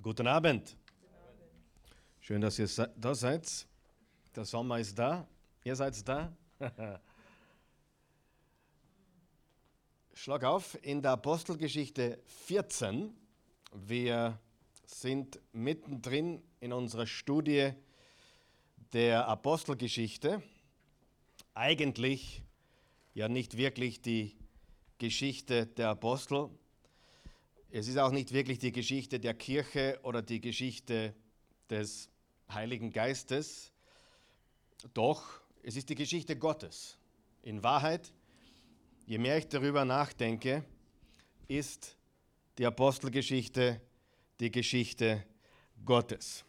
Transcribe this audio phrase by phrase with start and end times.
[0.00, 0.76] Guten Abend.
[2.20, 3.66] Schön, dass ihr da seid.
[4.36, 5.26] Der Sommer ist da.
[5.64, 6.32] Ihr seid da.
[10.14, 13.12] Schlag auf in der Apostelgeschichte 14.
[13.72, 14.38] Wir
[14.84, 17.72] sind mittendrin in unserer Studie
[18.92, 20.44] der Apostelgeschichte.
[21.54, 22.44] Eigentlich
[23.14, 24.36] ja nicht wirklich die
[24.98, 26.50] Geschichte der Apostel,
[27.70, 31.14] es ist auch nicht wirklich die Geschichte der Kirche oder die Geschichte
[31.68, 32.08] des
[32.50, 33.72] Heiligen Geistes,
[34.94, 36.96] doch es ist die Geschichte Gottes.
[37.42, 38.12] In Wahrheit,
[39.06, 40.64] je mehr ich darüber nachdenke,
[41.46, 41.98] ist
[42.56, 43.80] die Apostelgeschichte
[44.40, 45.24] die Geschichte
[45.84, 46.44] Gottes.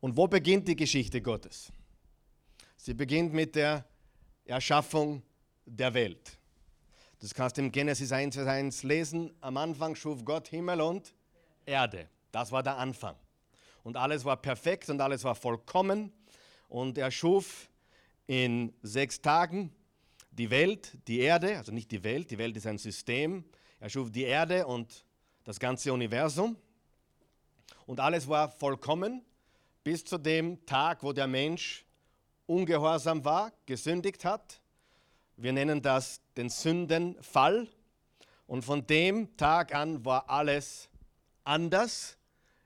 [0.00, 1.72] Und wo beginnt die Geschichte Gottes?
[2.76, 3.86] Sie beginnt mit der
[4.44, 5.22] Erschaffung
[5.64, 6.38] der Welt.
[7.22, 9.32] Das kannst du im Genesis 1, Vers 1 lesen.
[9.40, 11.14] Am Anfang schuf Gott Himmel und
[11.64, 12.08] Erde.
[12.32, 13.14] Das war der Anfang.
[13.84, 16.12] Und alles war perfekt und alles war vollkommen.
[16.68, 17.70] Und er schuf
[18.26, 19.72] in sechs Tagen
[20.32, 23.44] die Welt, die Erde, also nicht die Welt, die Welt ist ein System.
[23.78, 25.04] Er schuf die Erde und
[25.44, 26.56] das ganze Universum.
[27.86, 29.24] Und alles war vollkommen
[29.84, 31.84] bis zu dem Tag, wo der Mensch
[32.46, 34.61] ungehorsam war, gesündigt hat
[35.42, 37.66] wir nennen das den Sündenfall.
[38.46, 40.88] Und von dem Tag an war alles
[41.42, 42.16] anders.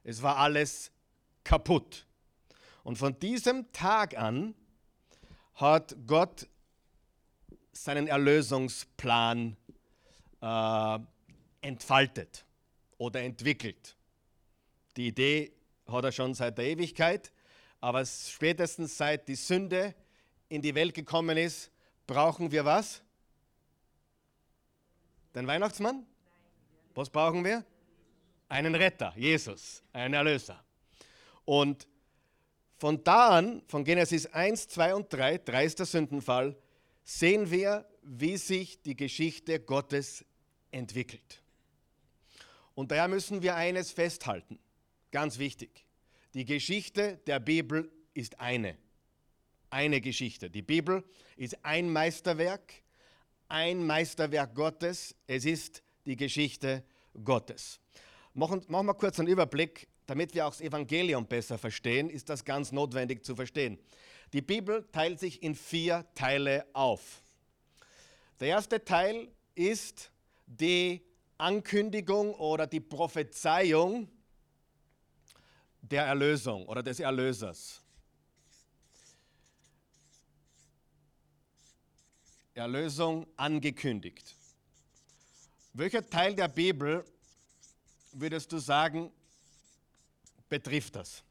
[0.04, 0.90] Es war alles
[1.42, 2.06] kaputt.
[2.82, 4.54] Und von diesem Tag an
[5.54, 6.46] hat Gott
[7.72, 9.56] seinen Erlösungsplan
[10.42, 10.98] äh,
[11.62, 12.44] entfaltet
[12.98, 13.96] oder entwickelt.
[14.96, 15.52] Die Idee
[15.86, 17.32] hat er schon seit der Ewigkeit,
[17.80, 19.94] aber spätestens seit die Sünde
[20.48, 21.70] in die Welt gekommen ist,
[22.06, 23.02] brauchen wir was?
[25.34, 26.06] Den Weihnachtsmann?
[26.94, 27.64] Was brauchen wir?
[28.48, 30.62] Einen Retter, Jesus, einen Erlöser.
[31.44, 31.86] Und
[32.78, 36.56] von da an, von Genesis 1, 2 und 3, 3 ist der Sündenfall,
[37.04, 40.24] sehen wir, wie sich die Geschichte Gottes
[40.70, 41.42] entwickelt.
[42.74, 44.58] Und daher müssen wir eines festhalten,
[45.10, 45.86] ganz wichtig.
[46.34, 48.76] Die Geschichte der Bibel ist eine
[49.70, 50.50] eine Geschichte.
[50.50, 51.04] Die Bibel
[51.36, 52.72] ist ein Meisterwerk,
[53.48, 55.14] ein Meisterwerk Gottes.
[55.26, 56.84] Es ist die Geschichte
[57.24, 57.80] Gottes.
[58.34, 62.44] Machen, machen wir kurz einen Überblick, damit wir auch das Evangelium besser verstehen, ist das
[62.44, 63.78] ganz notwendig zu verstehen.
[64.32, 67.22] Die Bibel teilt sich in vier Teile auf.
[68.40, 70.10] Der erste Teil ist
[70.46, 71.02] die
[71.38, 74.08] Ankündigung oder die Prophezeiung
[75.80, 77.82] der Erlösung oder des Erlösers.
[82.56, 84.34] Erlösung angekündigt.
[85.74, 87.04] Welcher Teil der Bibel
[88.12, 89.12] würdest du sagen,
[90.48, 91.22] betrifft das?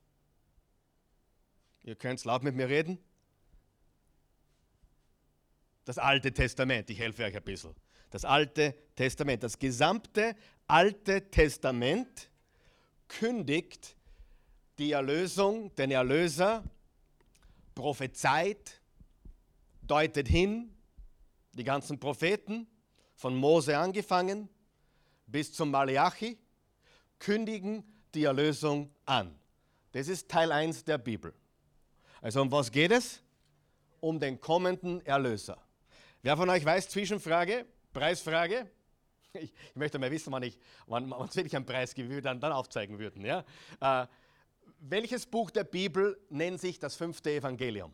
[1.83, 2.99] Ihr könnt laut mit mir reden.
[5.85, 7.75] Das Alte Testament, ich helfe euch ein bisschen.
[8.11, 10.35] Das Alte Testament, das gesamte
[10.67, 12.29] Alte Testament
[13.07, 13.95] kündigt
[14.77, 16.63] die Erlösung, den Erlöser,
[17.73, 18.79] prophezeit,
[19.81, 20.74] deutet hin
[21.55, 22.67] die ganzen Propheten,
[23.15, 24.49] von Mose angefangen
[25.25, 26.37] bis zum Malachi,
[27.17, 27.83] kündigen
[28.13, 29.33] die Erlösung an.
[29.93, 31.33] Das ist Teil 1 der Bibel.
[32.21, 33.21] Also um was geht es?
[34.01, 35.57] Um den kommenden Erlöser.
[36.21, 38.69] Wer von euch weiß, Zwischenfrage, Preisfrage?
[39.37, 40.57] Ich, ich möchte mal wissen, wann, ich,
[40.87, 43.25] wann, es wirklich einen Preis gibt, wie wir dann, dann aufzeigen würden.
[43.25, 43.43] Ja?
[43.81, 44.07] Äh,
[44.79, 47.93] welches Buch der Bibel nennt sich das fünfte Evangelium?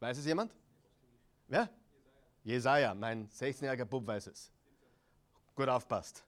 [0.00, 0.50] Weiß es jemand?
[1.48, 1.68] Wer?
[2.42, 4.50] Jesaja, mein 16-jähriger Bub weiß es.
[5.54, 6.24] Gut aufpasst.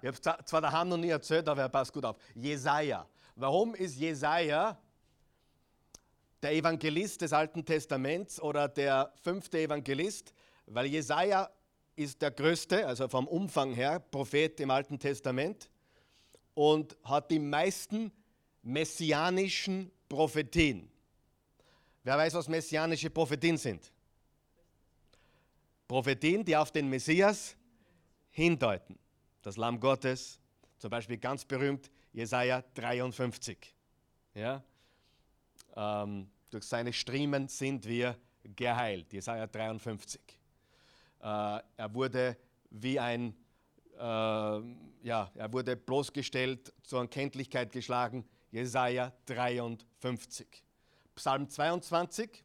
[0.00, 2.16] Ich habe zwar daheim noch nie erzählt, aber er passt gut auf.
[2.34, 3.06] Jesaja.
[3.34, 4.78] Warum ist Jesaja
[6.42, 10.32] der Evangelist des Alten Testaments oder der fünfte Evangelist?
[10.66, 11.50] Weil Jesaja
[11.96, 15.70] ist der größte, also vom Umfang her, Prophet im Alten Testament
[16.54, 18.12] und hat die meisten
[18.62, 20.90] messianischen Prophetien.
[22.04, 23.92] Wer weiß, was messianische Prophetien sind?
[25.88, 27.56] Prophetien, die auf den Messias
[28.30, 28.98] hindeuten.
[29.42, 30.40] Das Lamm Gottes,
[30.78, 33.74] zum Beispiel ganz berühmt Jesaja 53.
[34.34, 34.62] Ja?
[35.76, 39.12] Ähm, durch seine Striemen sind wir geheilt.
[39.12, 40.20] Jesaja 53.
[41.20, 42.36] Äh, er wurde
[42.70, 43.34] wie ein,
[43.94, 48.24] äh, ja, er wurde bloßgestellt, zur Erkenntlichkeit geschlagen.
[48.50, 50.46] Jesaja 53.
[51.14, 52.44] Psalm 22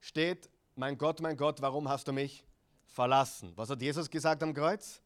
[0.00, 0.48] steht,
[0.78, 2.44] mein Gott, mein Gott, warum hast du mich
[2.86, 3.52] verlassen?
[3.56, 5.02] Was hat Jesus gesagt am Kreuz?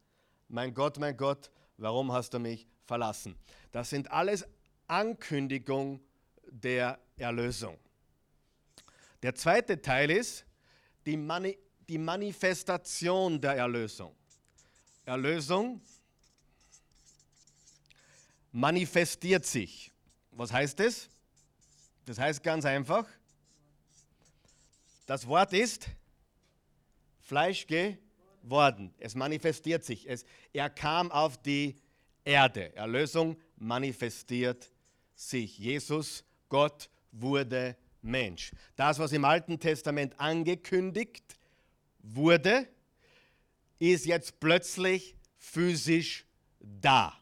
[0.47, 3.35] Mein Gott, mein Gott, warum hast du mich verlassen?
[3.71, 4.45] Das sind alles
[4.87, 5.99] Ankündigungen
[6.47, 7.75] der Erlösung.
[9.23, 10.45] Der zweite Teil ist
[11.07, 11.57] die, Mani
[11.89, 14.15] die Manifestation der Erlösung.
[15.05, 15.81] Erlösung
[18.51, 19.91] manifestiert sich.
[20.29, 21.09] Was heißt das?
[22.05, 23.07] Das heißt ganz einfach,
[25.05, 25.87] das Wort ist
[27.19, 28.93] Fleisch geworden.
[28.99, 30.07] Es manifestiert sich.
[30.09, 31.75] Es, er kam auf die
[32.25, 32.75] Erde.
[32.75, 34.71] Erlösung manifestiert
[35.15, 35.57] sich.
[35.57, 38.51] Jesus, Gott, wurde Mensch.
[38.75, 41.37] Das, was im Alten Testament angekündigt
[41.99, 42.67] wurde,
[43.79, 46.25] ist jetzt plötzlich physisch
[46.59, 47.13] da.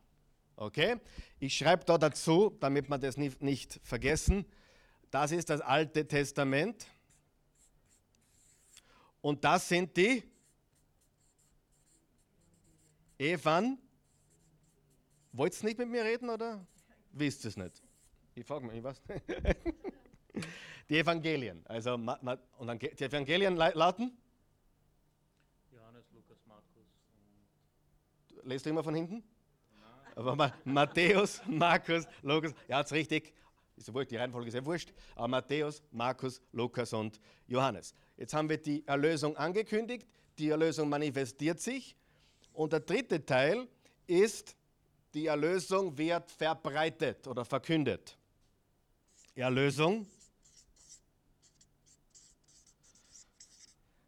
[0.55, 0.97] Okay?
[1.39, 4.45] Ich schreibe da dazu, damit wir das nicht, nicht vergessen.
[5.09, 6.85] Das ist das Alte Testament.
[9.21, 10.23] Und das sind die
[13.17, 13.77] Evan.
[15.31, 16.65] Wollt ihr nicht mit mir reden oder
[17.11, 17.81] wisst ihr es nicht?
[18.35, 19.01] Ich frage mich, was?
[20.89, 21.63] die Evangelien.
[21.67, 24.17] Also, und dann, die Evangelien lauten?
[25.71, 26.87] Johannes, Lukas, Markus.
[28.43, 29.23] Lest du immer von hinten?
[30.15, 33.33] Aber Matthäus, Markus, Lukas, ja, ist richtig.
[33.81, 34.93] Ist wurscht, die Reihenfolge ist ja wurscht.
[35.15, 37.95] Aber Matthäus, Markus, Lukas und Johannes.
[38.15, 40.07] Jetzt haben wir die Erlösung angekündigt,
[40.37, 41.95] die Erlösung manifestiert sich.
[42.53, 43.67] Und der dritte Teil
[44.05, 44.55] ist,
[45.15, 48.17] die Erlösung wird verbreitet oder verkündet.
[49.33, 50.05] Erlösung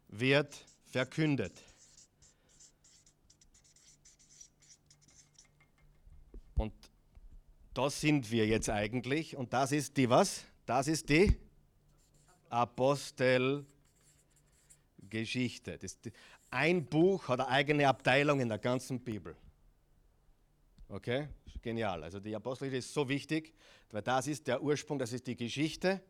[0.08, 0.54] wird
[0.86, 1.60] verkündet.
[6.54, 6.72] Und
[7.74, 9.36] da sind wir jetzt eigentlich.
[9.36, 10.44] Und das ist die was?
[10.64, 11.36] Das ist die
[12.48, 13.66] Apostelgeschichte.
[15.78, 15.98] Das,
[16.50, 19.36] ein Buch hat eine eigene Abteilung in der ganzen Bibel.
[20.88, 21.28] Okay?
[21.60, 22.04] Genial.
[22.04, 23.52] Also die Apostelgeschichte ist so wichtig,
[23.90, 26.00] weil das ist der Ursprung, das ist die Geschichte.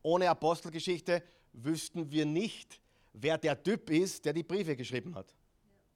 [0.00, 1.22] Ohne Apostelgeschichte
[1.52, 2.80] wüssten wir nicht,
[3.12, 5.34] wer der Typ ist, der die Briefe geschrieben hat.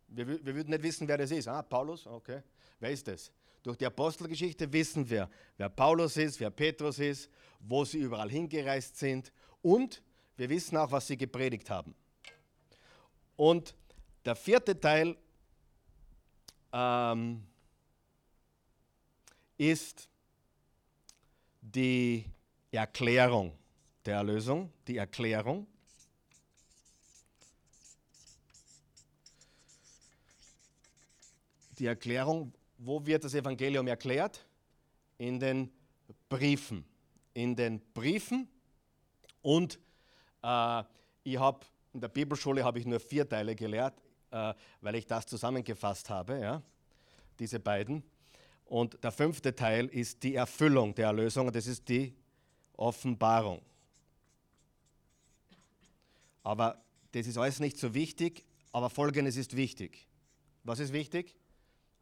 [0.08, 1.48] Wir, wir würden nicht wissen, wer das ist.
[1.48, 2.06] Ah, Paulus?
[2.06, 2.42] Okay.
[2.78, 3.32] Wer ist das?
[3.66, 7.28] Durch die Apostelgeschichte wissen wir, wer Paulus ist, wer Petrus ist,
[7.58, 10.04] wo sie überall hingereist sind und
[10.36, 11.92] wir wissen auch, was sie gepredigt haben.
[13.34, 13.74] Und
[14.24, 15.16] der vierte Teil
[16.72, 17.42] ähm,
[19.58, 20.08] ist
[21.60, 22.24] die
[22.70, 23.58] Erklärung
[24.04, 25.66] der Erlösung, die Erklärung.
[31.80, 34.44] Die Erklärung, wo wird das Evangelium erklärt?
[35.18, 35.70] In den
[36.28, 36.84] Briefen.
[37.34, 38.48] In den Briefen.
[39.42, 39.78] Und
[40.42, 40.82] äh,
[41.24, 41.60] ich habe
[41.92, 43.94] in der Bibelschule habe ich nur vier Teile gelehrt,
[44.30, 44.52] äh,
[44.82, 46.62] weil ich das zusammengefasst habe, ja,
[47.38, 48.02] diese beiden.
[48.66, 52.14] Und der fünfte Teil ist die Erfüllung der Erlösung, das ist die
[52.76, 53.62] Offenbarung.
[56.42, 56.82] Aber
[57.12, 60.06] das ist alles nicht so wichtig, aber Folgendes ist wichtig.
[60.64, 61.34] Was ist wichtig?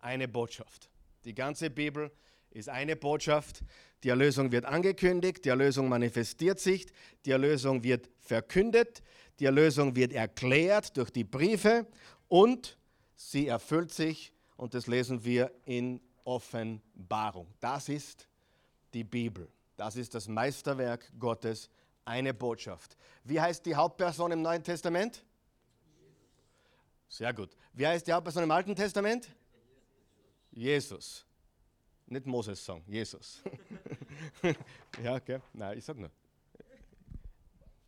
[0.04, 0.90] Eine Botschaft.
[1.24, 2.10] Die ganze Bibel
[2.50, 3.62] ist eine Botschaft.
[4.02, 6.86] Die Erlösung wird angekündigt, die Erlösung manifestiert sich,
[7.24, 9.02] die Erlösung wird verkündet,
[9.40, 11.86] die Erlösung wird erklärt durch die Briefe
[12.28, 12.76] und
[13.16, 17.46] sie erfüllt sich und das lesen wir in Offenbarung.
[17.60, 18.28] Das ist
[18.92, 19.48] die Bibel.
[19.76, 21.70] Das ist das Meisterwerk Gottes,
[22.04, 22.96] eine Botschaft.
[23.24, 25.24] Wie heißt die Hauptperson im Neuen Testament?
[27.08, 27.56] Sehr gut.
[27.72, 29.28] Wie heißt die Hauptperson im Alten Testament?
[30.54, 31.26] Jesus.
[32.06, 33.42] Nicht Moses sagen, Jesus.
[35.02, 35.40] ja, okay.
[35.52, 36.10] Nein, ich sag nur.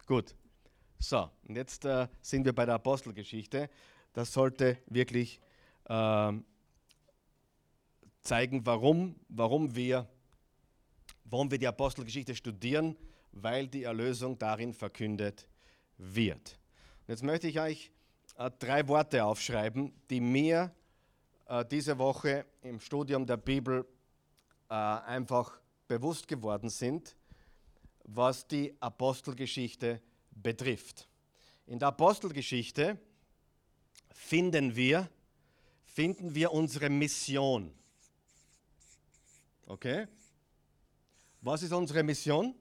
[0.07, 0.35] Gut.
[0.99, 3.69] So, und jetzt äh, sind wir bei der Apostelgeschichte.
[4.13, 5.41] Das sollte wirklich
[5.85, 6.33] äh,
[8.23, 10.09] zeigen, warum, warum, wir,
[11.25, 12.97] warum wir die Apostelgeschichte studieren,
[13.33, 15.47] weil die Erlösung darin verkündet
[15.99, 16.59] wird.
[17.07, 17.93] Und jetzt möchte ich euch
[18.39, 20.75] äh, drei Worte aufschreiben, die mir
[21.49, 23.87] äh, diese Woche im Studium der Bibel
[24.69, 27.17] äh, einfach bewusst geworden sind,
[28.05, 30.01] was die Apostelgeschichte
[30.31, 31.09] betrifft.
[31.67, 32.99] In der Apostelgeschichte
[34.13, 35.09] finden wir,
[35.85, 37.73] finden wir unsere Mission.
[39.67, 40.07] Okay?
[41.41, 42.55] Was ist unsere Mission?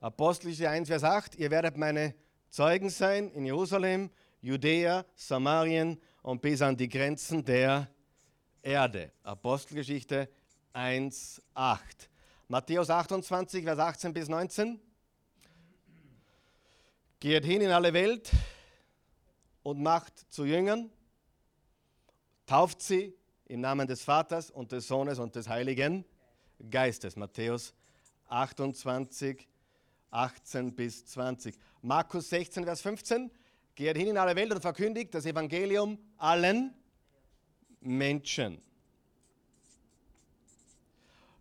[0.00, 2.14] Apostelgeschichte 1, Vers 8, ihr werdet meine
[2.50, 7.88] Zeugen sein in Jerusalem, Judäa, Samarien und bis an die Grenzen der
[8.60, 9.12] Erde.
[9.22, 10.28] Apostelgeschichte
[10.74, 12.10] 1, 8.
[12.48, 14.78] Matthäus 28, Vers 18 bis 19.
[17.18, 18.30] Geht hin in alle Welt
[19.62, 20.90] und macht zu Jüngern.
[22.44, 23.14] tauft sie
[23.46, 26.04] im Namen des Vaters und des Sohnes und des Heiligen
[26.68, 27.16] Geistes.
[27.16, 27.72] Matthäus
[28.26, 29.48] 28,
[30.10, 31.56] 18 bis 20.
[31.80, 33.30] Markus 16, Vers 15.
[33.78, 36.74] Geht hin in alle Welt und verkündigt das Evangelium allen
[37.78, 38.60] Menschen.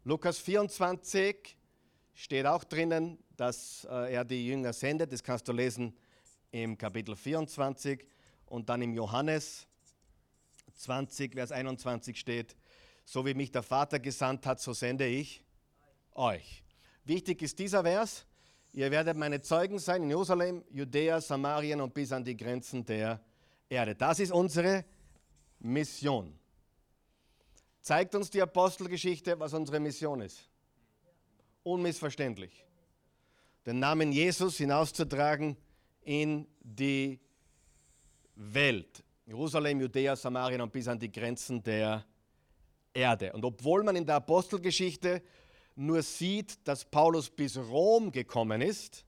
[0.03, 1.58] Lukas 24
[2.13, 5.12] steht auch drinnen, dass äh, er die Jünger sendet.
[5.12, 5.98] Das kannst du lesen
[6.51, 8.06] im Kapitel 24
[8.46, 9.65] und dann im Johannes
[10.75, 12.56] 20, Vers 21 steht,
[13.03, 15.44] so wie mich der Vater gesandt hat, so sende ich
[16.12, 16.63] euch.
[17.03, 18.27] Wichtig ist dieser Vers,
[18.74, 23.19] ihr werdet meine Zeugen sein in Jerusalem, Judäa, Samarien und bis an die Grenzen der
[23.69, 23.95] Erde.
[23.95, 24.86] Das ist unsere
[25.59, 26.38] Mission.
[27.81, 30.50] Zeigt uns die Apostelgeschichte, was unsere Mission ist.
[31.63, 32.65] Unmissverständlich.
[33.65, 35.57] Den Namen Jesus hinauszutragen
[36.01, 37.19] in die
[38.36, 39.03] Welt.
[39.25, 42.05] Jerusalem, Judäa, Samarien und bis an die Grenzen der
[42.93, 43.33] Erde.
[43.33, 45.21] Und obwohl man in der Apostelgeschichte
[45.77, 49.05] nur sieht, dass Paulus bis Rom gekommen ist,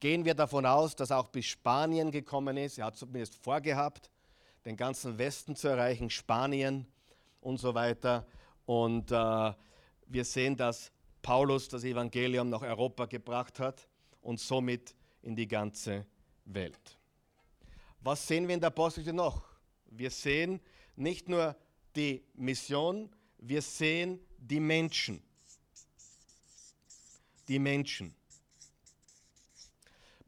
[0.00, 2.78] gehen wir davon aus, dass er auch bis Spanien gekommen ist.
[2.78, 4.10] Er hat zumindest vorgehabt,
[4.64, 6.86] den ganzen Westen zu erreichen, Spanien
[7.42, 8.26] und so weiter.
[8.64, 9.52] Und äh,
[10.06, 13.86] wir sehen, dass Paulus das Evangelium nach Europa gebracht hat
[14.22, 16.06] und somit in die ganze
[16.46, 16.98] Welt.
[18.00, 19.42] Was sehen wir in der Apostelgeschichte noch?
[19.90, 20.58] Wir sehen
[20.96, 21.54] nicht nur
[21.94, 25.22] die Mission, wir sehen die Menschen.
[27.48, 28.14] Die Menschen.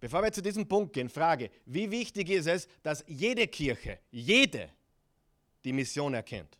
[0.00, 4.70] Bevor wir zu diesem Punkt gehen, Frage, wie wichtig ist es, dass jede Kirche, jede,
[5.64, 6.58] die Mission erkennt?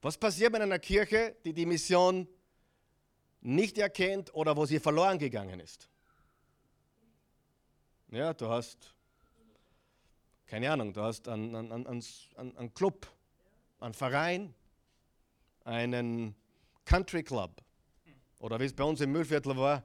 [0.00, 2.26] Was passiert mit einer Kirche, die die Mission
[3.42, 5.88] nicht erkennt oder wo sie verloren gegangen ist?
[8.08, 8.94] Ja, du hast,
[10.46, 12.02] keine Ahnung, du hast einen, einen, einen,
[12.56, 13.06] einen Club,
[13.78, 14.54] einen Verein,
[15.64, 16.34] einen
[16.84, 17.62] Country Club.
[18.42, 19.84] Oder wie es bei uns im Müllviertel war,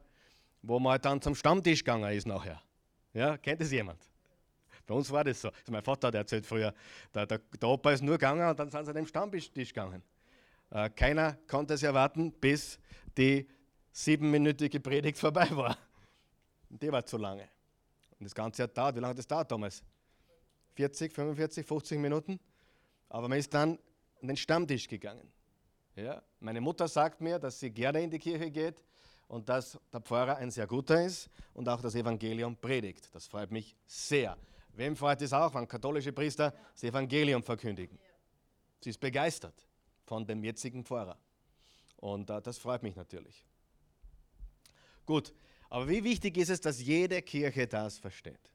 [0.64, 2.60] wo man halt dann zum Stammtisch gegangen ist nachher.
[3.14, 4.02] Ja, kennt es jemand?
[4.88, 5.50] Bei uns war das so.
[5.50, 6.74] Also mein Vater hat erzählt früher,
[7.14, 10.02] der, der, der, Opa ist nur gegangen und dann sind sie an den Stammtisch gegangen.
[10.72, 12.80] Äh, keiner konnte es erwarten, bis
[13.16, 13.48] die
[13.92, 15.78] siebenminütige Predigt vorbei war.
[16.72, 17.48] Und die war zu lange.
[18.20, 19.84] Und das Ganze hat dauert, wie lange hat das dauert damals?
[20.74, 22.40] 40, 45, 50 Minuten.
[23.08, 23.78] Aber man ist dann
[24.20, 25.32] an den Stammtisch gegangen.
[25.98, 26.22] Ja?
[26.40, 28.84] Meine Mutter sagt mir, dass sie gerne in die Kirche geht
[29.28, 33.10] und dass der Pfarrer ein sehr guter ist und auch das Evangelium predigt.
[33.14, 34.38] Das freut mich sehr.
[34.74, 37.98] Wem freut es auch, wenn katholische Priester das Evangelium verkündigen?
[38.80, 39.68] Sie ist begeistert
[40.06, 41.18] von dem jetzigen Pfarrer.
[41.98, 43.44] Und äh, das freut mich natürlich.
[45.06, 45.34] Gut,
[45.70, 48.52] aber wie wichtig ist es, dass jede Kirche das versteht?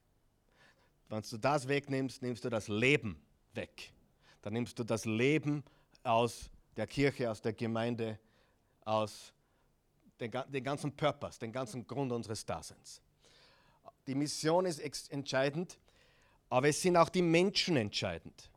[1.09, 3.21] Wenn du das wegnimmst, nimmst du das Leben
[3.53, 3.91] weg.
[4.41, 5.63] Dann nimmst du das Leben
[6.03, 8.19] aus der Kirche, aus der Gemeinde,
[8.85, 9.33] aus
[10.19, 13.01] den, den ganzen Purpose, den ganzen Grund unseres Daseins.
[14.07, 15.77] Die Mission ist entscheidend,
[16.49, 18.49] aber es sind auch die Menschen entscheidend.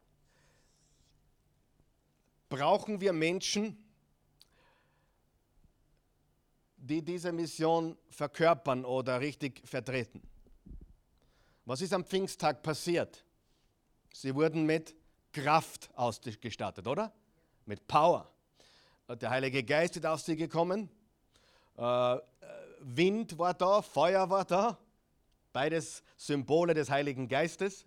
[2.49, 3.77] Brauchen wir Menschen,
[6.77, 10.23] die diese Mission verkörpern oder richtig vertreten.
[11.65, 13.25] Was ist am Pfingsttag passiert?
[14.13, 14.95] Sie wurden mit
[15.33, 17.13] Kraft ausgestattet, oder?
[17.67, 18.31] Mit Power.
[19.09, 20.89] Der Heilige Geist ist auf sie gekommen.
[21.77, 22.17] Äh,
[22.81, 24.79] Wind war da, Feuer war da.
[25.53, 27.85] Beides Symbole des Heiligen Geistes.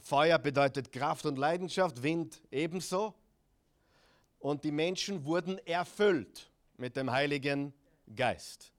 [0.00, 3.14] Feuer bedeutet Kraft und Leidenschaft, Wind ebenso.
[4.38, 7.74] Und die Menschen wurden erfüllt mit dem Heiligen
[8.14, 8.72] Geist.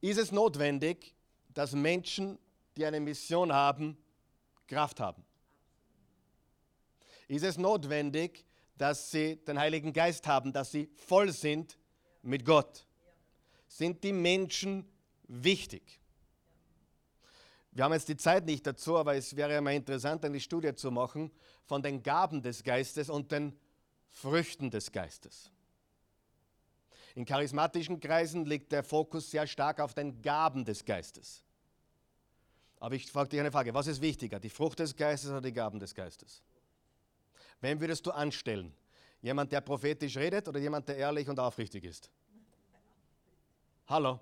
[0.00, 1.14] Ist es notwendig,
[1.52, 2.38] dass Menschen,
[2.78, 3.98] die eine Mission haben,
[4.66, 5.27] Kraft haben?
[7.28, 8.44] Ist es notwendig,
[8.76, 11.78] dass sie den Heiligen Geist haben, dass sie voll sind
[12.22, 12.86] mit Gott?
[13.68, 14.88] Sind die Menschen
[15.24, 16.00] wichtig?
[17.70, 20.90] Wir haben jetzt die Zeit nicht dazu, aber es wäre mal interessant, eine Studie zu
[20.90, 21.30] machen
[21.64, 23.56] von den Gaben des Geistes und den
[24.10, 25.50] Früchten des Geistes.
[27.14, 31.44] In charismatischen Kreisen liegt der Fokus sehr stark auf den Gaben des Geistes.
[32.80, 35.52] Aber ich frage dich eine Frage, was ist wichtiger, die Frucht des Geistes oder die
[35.52, 36.42] Gaben des Geistes?
[37.60, 38.72] Wen würdest du anstellen?
[39.20, 42.10] Jemand, der prophetisch redet oder jemand, der ehrlich und aufrichtig ist?
[43.86, 44.20] Hallo?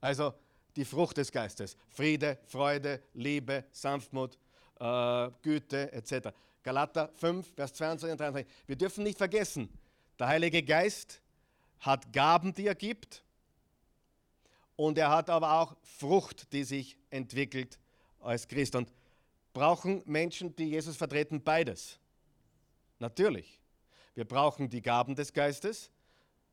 [0.00, 0.34] Also
[0.76, 4.38] die Frucht des Geistes, Friede, Freude, Liebe, Sanftmut,
[4.78, 6.28] äh, Güte etc.
[6.62, 8.52] Galater 5, Vers 22 und 23.
[8.66, 9.68] Wir dürfen nicht vergessen,
[10.18, 11.20] der Heilige Geist
[11.80, 13.22] hat Gaben, die er gibt
[14.76, 17.78] und er hat aber auch Frucht, die sich entwickelt
[18.20, 18.76] als Christ.
[18.76, 18.92] Und
[19.52, 21.98] brauchen Menschen, die Jesus vertreten, beides?
[22.98, 23.60] Natürlich.
[24.14, 25.90] Wir brauchen die Gaben des Geistes,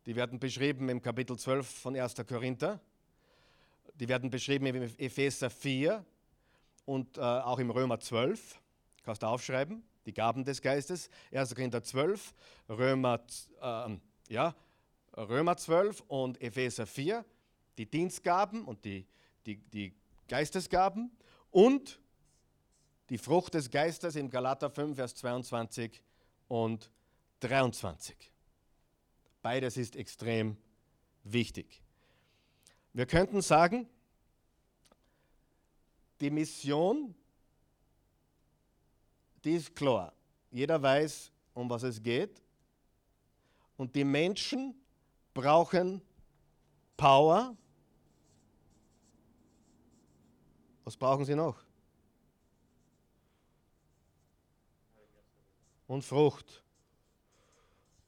[0.05, 2.15] die werden beschrieben im Kapitel 12 von 1.
[2.27, 2.79] Korinther,
[3.95, 6.05] die werden beschrieben im Epheser 4
[6.85, 8.59] und äh, auch im Römer 12.
[9.03, 11.09] Kannst du aufschreiben, die Gaben des Geistes.
[11.31, 11.55] 1.
[11.55, 12.33] Korinther 12,
[12.69, 13.21] Römer,
[13.61, 13.97] äh,
[14.29, 14.55] ja,
[15.17, 17.25] Römer 12 und Epheser 4
[17.77, 19.05] die Dienstgaben und die,
[19.45, 19.93] die, die
[20.27, 21.11] Geistesgaben
[21.51, 21.99] und
[23.09, 26.01] die Frucht des Geistes im Galater 5, Vers 22
[26.47, 26.91] und
[27.41, 28.15] 23.
[29.41, 30.57] Beides ist extrem
[31.23, 31.81] wichtig.
[32.93, 33.87] Wir könnten sagen,
[36.19, 37.13] die Mission,
[39.43, 40.13] die ist klar.
[40.49, 42.41] Jeder weiß, um was es geht.
[43.77, 44.73] Und die Menschen
[45.33, 46.01] brauchen
[46.95, 47.55] Power,
[50.85, 51.64] Was brauchen Sie noch?
[55.87, 56.63] Und Frucht.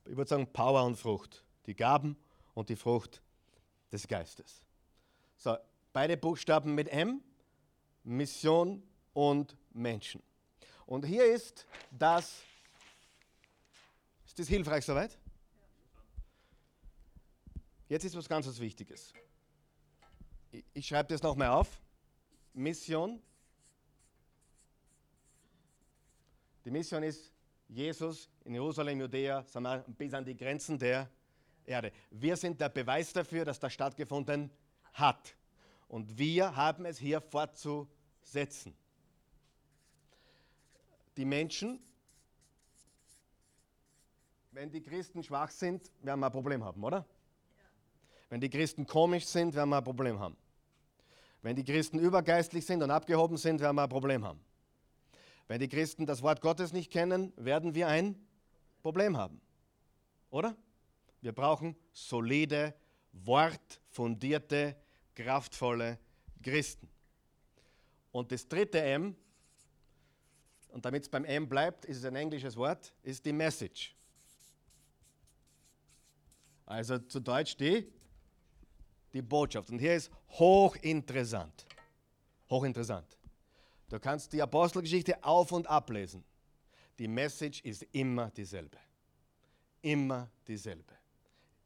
[0.04, 1.44] Ich würde sagen Power und Frucht.
[1.66, 2.16] Die Gaben
[2.54, 3.22] und die Frucht
[3.92, 4.64] des Geistes.
[5.36, 5.56] So,
[5.92, 7.22] beide Buchstaben mit M,
[8.04, 8.82] Mission
[9.12, 10.22] und Menschen.
[10.86, 12.42] Und hier ist das,
[14.26, 15.18] ist das hilfreich soweit?
[17.88, 19.12] Jetzt ist was ganz was Wichtiges.
[20.50, 21.80] Ich, ich schreibe das nochmal auf.
[22.52, 23.22] Mission.
[26.64, 27.32] Die Mission ist
[27.68, 29.44] Jesus in Jerusalem, Judäa,
[29.86, 31.08] bis an die Grenzen der
[31.66, 31.92] Erde.
[32.10, 34.50] Wir sind der Beweis dafür, dass das stattgefunden
[34.94, 35.36] hat.
[35.86, 38.74] Und wir haben es hier fortzusetzen.
[41.16, 41.80] Die Menschen,
[44.52, 47.04] wenn die Christen schwach sind, werden wir ein Problem haben, oder?
[48.30, 50.36] Wenn die Christen komisch sind, werden wir ein Problem haben.
[51.42, 54.40] Wenn die Christen übergeistlich sind und abgehoben sind, werden wir ein Problem haben.
[55.48, 58.14] Wenn die Christen das Wort Gottes nicht kennen, werden wir ein
[58.82, 59.40] Problem haben.
[60.30, 60.56] Oder?
[61.20, 62.74] Wir brauchen solide,
[63.12, 64.76] wortfundierte,
[65.14, 65.98] kraftvolle
[66.42, 66.88] Christen.
[68.12, 69.16] Und das dritte M,
[70.68, 73.96] und damit es beim M bleibt, ist es ein englisches Wort, ist die Message.
[76.66, 77.90] Also zu Deutsch die
[79.12, 79.70] die Botschaft.
[79.70, 81.66] Und hier ist hochinteressant.
[82.50, 83.17] Hochinteressant.
[83.88, 86.24] Du kannst die Apostelgeschichte auf und ablesen.
[86.98, 88.78] Die Message ist immer dieselbe.
[89.80, 90.94] Immer dieselbe.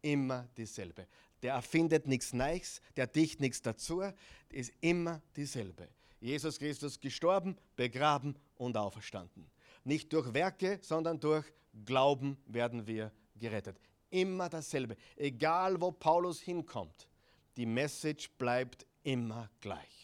[0.02, 1.06] Immer dieselbe.
[1.42, 4.02] Der erfindet nichts Neues, der dicht nichts dazu,
[4.50, 5.88] ist immer dieselbe.
[6.20, 9.50] Jesus Christus gestorben, begraben und auferstanden.
[9.82, 11.44] Nicht durch Werke, sondern durch
[11.84, 13.80] Glauben werden wir gerettet.
[14.10, 14.96] Immer dasselbe.
[15.16, 17.08] Egal wo Paulus hinkommt,
[17.56, 20.01] die Message bleibt immer gleich.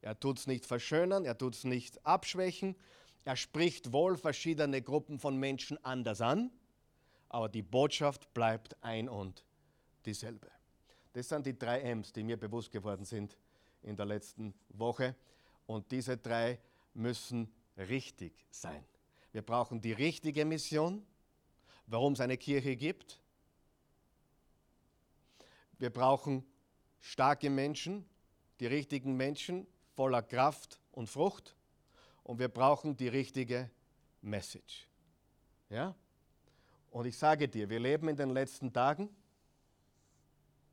[0.00, 2.76] Er tut es nicht verschönern, er tut es nicht abschwächen,
[3.24, 6.50] er spricht wohl verschiedene Gruppen von Menschen anders an,
[7.28, 9.44] aber die Botschaft bleibt ein und
[10.06, 10.50] dieselbe.
[11.12, 13.36] Das sind die drei M's, die mir bewusst geworden sind
[13.82, 15.14] in der letzten Woche.
[15.66, 16.58] Und diese drei
[16.94, 18.84] müssen richtig sein.
[19.32, 21.04] Wir brauchen die richtige Mission,
[21.86, 23.20] warum es eine Kirche gibt.
[25.78, 26.44] Wir brauchen
[27.00, 28.08] starke Menschen,
[28.60, 29.66] die richtigen Menschen
[29.98, 31.56] voller Kraft und Frucht.
[32.22, 33.68] Und wir brauchen die richtige
[34.22, 34.86] Message.
[35.70, 35.92] Ja?
[36.92, 39.08] Und ich sage dir, wir leben in den letzten Tagen.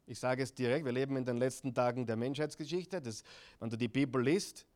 [0.06, 3.02] Ich sage es direkt, wir leben in den letzten Tagen der Menschheitsgeschichte.
[3.02, 3.24] Das,
[3.60, 4.68] wenn du die Bibel liest,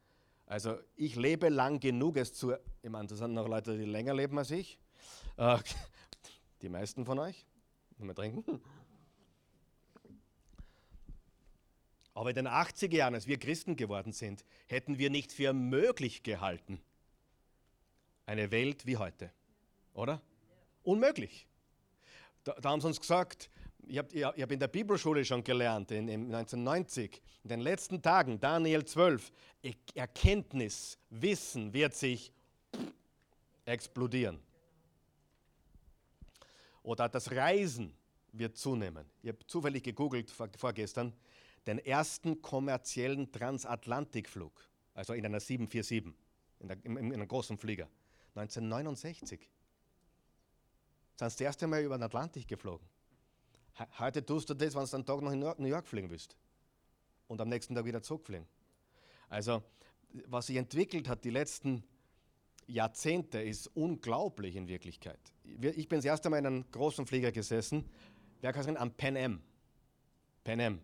[0.48, 4.16] also ich lebe lang genug, es zu, ich meine, das sind noch Leute, die länger
[4.16, 4.80] leben als ich.
[5.38, 5.60] Äh,
[6.64, 7.46] die meisten von euch.
[8.00, 8.60] Mal trinken.
[12.20, 16.22] Aber in den 80er Jahren, als wir Christen geworden sind, hätten wir nicht für möglich
[16.22, 16.82] gehalten,
[18.26, 19.32] eine Welt wie heute.
[19.94, 20.22] Oder?
[20.84, 21.48] Unmöglich.
[22.44, 23.50] Da, da haben sie uns gesagt,
[23.88, 28.38] ich habe hab in der Bibelschule schon gelernt, in, in 1990, in den letzten Tagen,
[28.38, 29.32] Daniel 12,
[29.96, 32.34] Erkenntnis, Wissen wird sich
[33.64, 34.42] explodieren.
[36.84, 37.94] Oder das Reisen
[38.34, 39.06] wird zunehmen.
[39.22, 41.14] Ich habe zufällig gegoogelt vorgestern,
[41.70, 46.14] den ersten kommerziellen Transatlantikflug, also in einer 747,
[46.60, 47.88] in, der, in, in einem großen Flieger,
[48.36, 49.40] 1969.
[49.40, 49.50] Sind
[51.20, 52.88] das erste Mal über den Atlantik geflogen.
[54.00, 56.36] Heute tust du das, wenn du einen Tag noch in New York fliegen willst
[57.28, 58.48] und am nächsten Tag wieder zurückfliegen.
[59.30, 59.62] Also,
[60.26, 61.84] was sich entwickelt hat die letzten
[62.66, 65.20] Jahrzehnte, ist unglaublich in Wirklichkeit.
[65.44, 67.86] Ich bin das erste Mal in einem großen Flieger gesessen,
[68.42, 69.42] wer kann sagen, am Pan Am.
[70.44, 70.80] Pan Am.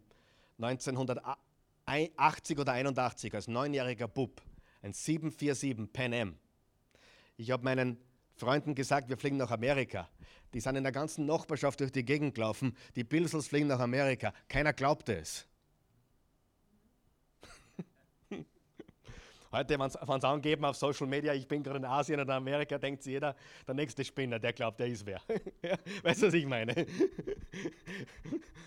[0.58, 4.42] 1980 oder 81 als neunjähriger Bub,
[4.82, 6.38] ein 747 Pan Am.
[7.38, 7.98] Ich habe meinen
[8.36, 10.10] Freunden gesagt, wir fliegen nach Amerika.
[10.54, 12.76] Die sind in der ganzen Nachbarschaft durch die Gegend gelaufen.
[12.96, 14.34] Die Bilsels fliegen nach Amerika.
[14.48, 15.48] Keiner glaubte es.
[19.56, 23.02] Heute, wenn sie angeben auf Social Media, ich bin gerade in Asien oder Amerika, denkt
[23.04, 25.22] sich jeder, der nächste Spinner, der glaubt, der ist wer.
[26.04, 26.76] weißt du, was ich meine?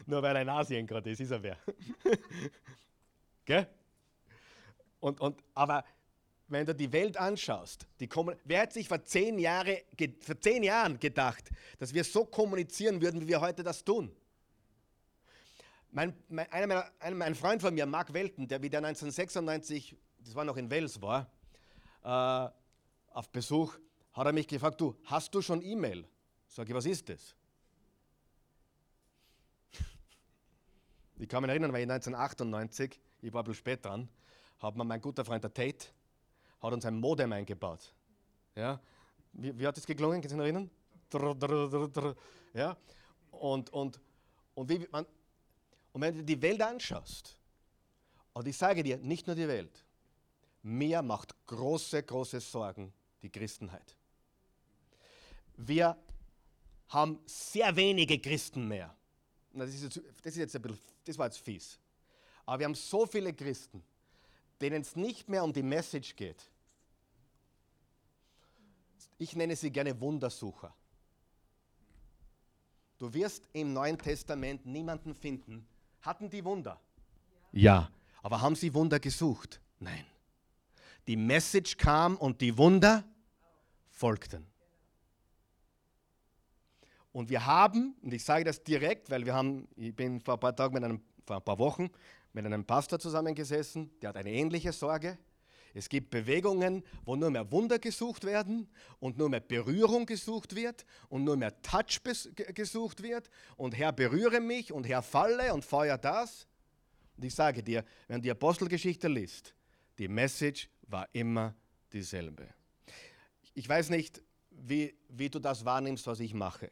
[0.06, 1.58] Nur weil er in Asien gerade ist, ist er wer.
[3.44, 3.66] Gell?
[5.00, 5.84] Und, und, aber
[6.46, 8.08] wenn du die Welt anschaust, die
[8.44, 9.82] wer hat sich vor zehn, Jahre,
[10.20, 14.10] vor zehn Jahren gedacht, dass wir so kommunizieren würden, wie wir heute das tun?
[15.90, 20.34] Mein, mein, einer meiner, ein, ein Freund von mir, Mark Welten, der wieder 1996 das
[20.34, 21.30] war noch in Wales war,
[22.04, 22.50] äh,
[23.14, 23.74] auf Besuch,
[24.12, 26.06] hat er mich gefragt, du, hast du schon E-Mail?
[26.46, 27.34] Sag ich, was ist das?
[31.18, 34.08] Ich kann mich erinnern, weil ich 1998, ich war ein bisschen spät dran,
[34.60, 35.86] hat mir mein guter Freund der Tate,
[36.60, 37.92] hat uns ein Modem eingebaut.
[38.54, 38.80] Ja?
[39.32, 40.20] Wie, wie hat das geklungen?
[40.20, 40.70] Kannst du dich erinnern?
[42.54, 42.76] Ja?
[43.30, 44.00] Und, und,
[44.54, 45.06] und, wie, man,
[45.92, 47.36] und wenn du die Welt anschaust,
[48.32, 49.84] und ich sage dir, nicht nur die Welt,
[50.62, 52.92] mir macht große, große Sorgen
[53.22, 53.96] die Christenheit.
[55.56, 55.96] Wir
[56.88, 58.94] haben sehr wenige Christen mehr.
[59.52, 61.78] Das ist, jetzt, das ist jetzt ein bisschen, das war jetzt fies.
[62.46, 63.82] Aber wir haben so viele Christen,
[64.60, 66.50] denen es nicht mehr um die Message geht.
[69.18, 70.72] Ich nenne sie gerne Wundersucher.
[72.98, 75.66] Du wirst im Neuen Testament niemanden finden.
[76.02, 76.80] Hatten die Wunder?
[77.52, 77.90] Ja.
[78.22, 79.60] Aber haben sie Wunder gesucht?
[79.80, 80.06] Nein
[81.08, 83.02] die Message kam und die Wunder
[83.90, 84.46] folgten.
[87.12, 90.40] Und wir haben, und ich sage das direkt, weil wir haben, ich bin vor ein
[90.40, 91.90] paar Tagen mit einem, vor ein paar Wochen
[92.34, 95.18] mit einem Pastor zusammengesessen, der hat eine ähnliche Sorge.
[95.74, 98.68] Es gibt Bewegungen, wo nur mehr Wunder gesucht werden
[99.00, 102.00] und nur mehr Berührung gesucht wird und nur mehr Touch
[102.54, 106.46] gesucht wird und Herr berühre mich und Herr falle und feuer das.
[107.16, 109.54] Und ich sage dir, wenn du die Apostelgeschichte liest,
[109.98, 111.54] die Message war immer
[111.92, 112.48] dieselbe.
[113.54, 116.70] Ich weiß nicht, wie, wie du das wahrnimmst, was ich mache.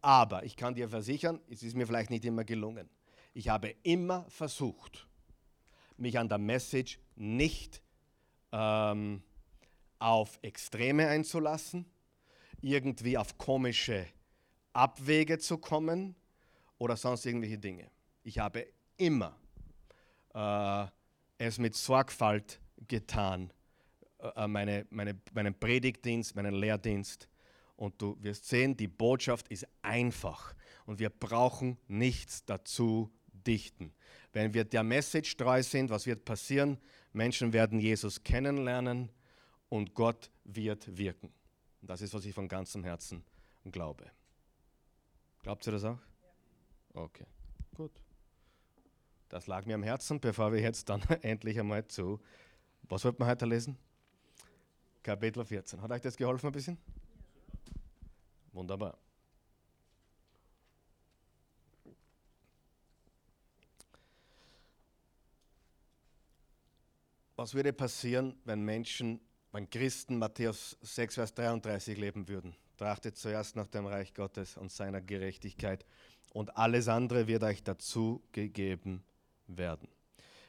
[0.00, 2.88] Aber ich kann dir versichern, es ist mir vielleicht nicht immer gelungen.
[3.34, 5.06] Ich habe immer versucht,
[5.96, 7.82] mich an der Message nicht
[8.52, 9.22] ähm,
[9.98, 11.86] auf Extreme einzulassen,
[12.60, 14.06] irgendwie auf komische
[14.72, 16.14] Abwege zu kommen
[16.78, 17.90] oder sonst irgendwelche Dinge.
[18.22, 19.36] Ich habe immer
[20.34, 20.86] äh,
[21.38, 23.52] es mit Sorgfalt getan,
[24.18, 27.28] äh, äh, meine, meine, meinen Predigtdienst, meinen Lehrdienst.
[27.76, 30.54] Und du wirst sehen, die Botschaft ist einfach
[30.86, 33.12] und wir brauchen nichts dazu
[33.46, 33.92] dichten.
[34.32, 36.78] Wenn wir der Message treu sind, was wird passieren?
[37.12, 39.10] Menschen werden Jesus kennenlernen
[39.68, 41.32] und Gott wird wirken.
[41.82, 43.24] Und das ist, was ich von ganzem Herzen
[43.70, 44.10] glaube.
[45.42, 45.98] Glaubt ihr das auch?
[46.94, 47.26] Okay,
[47.74, 47.92] gut.
[49.28, 52.20] Das lag mir am Herzen, bevor wir jetzt dann endlich einmal zu
[52.88, 53.76] was wollten wir heute lesen?
[55.02, 55.80] Kapitel 14.
[55.80, 56.78] Hat euch das geholfen ein bisschen?
[58.52, 58.98] Wunderbar.
[67.36, 69.20] Was würde passieren, wenn Menschen,
[69.52, 72.56] wenn Christen Matthäus 6, Vers 33 leben würden?
[72.78, 75.84] Trachtet zuerst nach dem Reich Gottes und seiner Gerechtigkeit
[76.32, 79.04] und alles andere wird euch dazu gegeben
[79.46, 79.88] werden.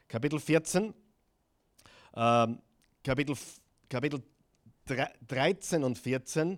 [0.07, 0.93] Kapitel 14,
[2.17, 2.59] ähm,
[3.03, 3.37] Kapitel,
[3.87, 4.23] Kapitel
[5.27, 6.57] 13 und 14,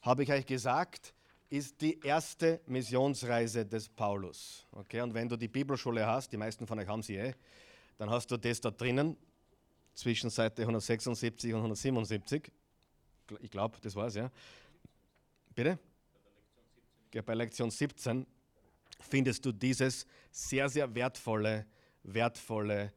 [0.00, 1.12] habe ich euch gesagt,
[1.50, 4.66] ist die erste Missionsreise des Paulus.
[4.72, 7.34] Okay, und wenn du die Bibelschule hast, die meisten von euch haben sie eh,
[7.98, 9.16] dann hast du das da drinnen,
[9.94, 12.52] zwischen Seite 176 und 177.
[13.40, 14.30] Ich glaube, das war es, ja.
[15.54, 15.78] Bitte?
[17.14, 18.26] Ja, bei Lektion 17
[19.00, 21.66] findest du dieses sehr, sehr wertvolle,
[22.02, 22.92] wertvolle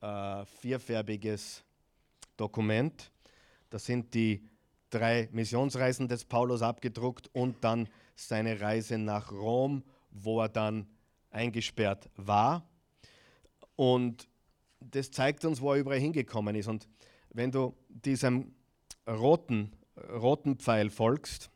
[0.00, 1.64] äh, vierfärbiges
[2.36, 3.10] Dokument.
[3.70, 4.48] Da sind die
[4.90, 10.86] drei Missionsreisen des Paulus abgedruckt und dann seine Reise nach Rom, wo er dann
[11.30, 12.68] eingesperrt war.
[13.74, 14.28] Und
[14.80, 16.68] das zeigt uns, wo er überall hingekommen ist.
[16.68, 16.88] Und
[17.30, 18.54] wenn du diesem
[19.06, 19.72] roten,
[20.10, 21.50] roten Pfeil folgst,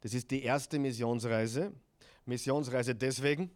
[0.00, 1.72] das ist die erste Missionsreise.
[2.24, 3.50] Missionsreise deswegen,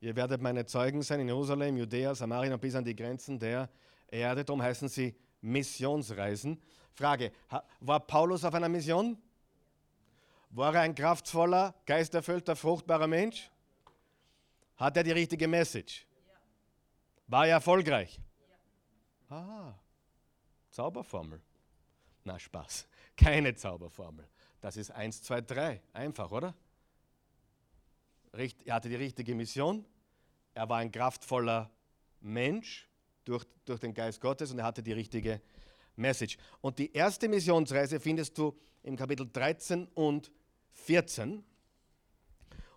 [0.00, 3.68] Ihr werdet meine Zeugen sein in Jerusalem, Judäa, Samarien und bis an die Grenzen der
[4.08, 4.44] Erde.
[4.44, 6.60] Darum heißen sie Missionsreisen.
[6.92, 7.32] Frage:
[7.80, 9.16] War Paulus auf einer Mission?
[10.50, 13.50] War er ein kraftvoller, geisterfüllter, fruchtbarer Mensch?
[14.76, 16.06] Hat er die richtige Message?
[17.26, 18.20] War er erfolgreich?
[19.28, 19.74] Ah,
[20.70, 21.40] Zauberformel.
[22.24, 22.86] Na, Spaß.
[23.16, 24.28] Keine Zauberformel.
[24.60, 25.82] Das ist 1, 2, 3.
[25.92, 26.54] Einfach, oder?
[28.64, 29.84] Er hatte die richtige Mission.
[30.54, 31.70] Er war ein kraftvoller
[32.20, 32.88] Mensch
[33.24, 35.40] durch, durch den Geist Gottes und er hatte die richtige
[35.96, 36.36] Message.
[36.60, 40.30] Und die erste Missionsreise findest du im Kapitel 13 und
[40.72, 41.44] 14.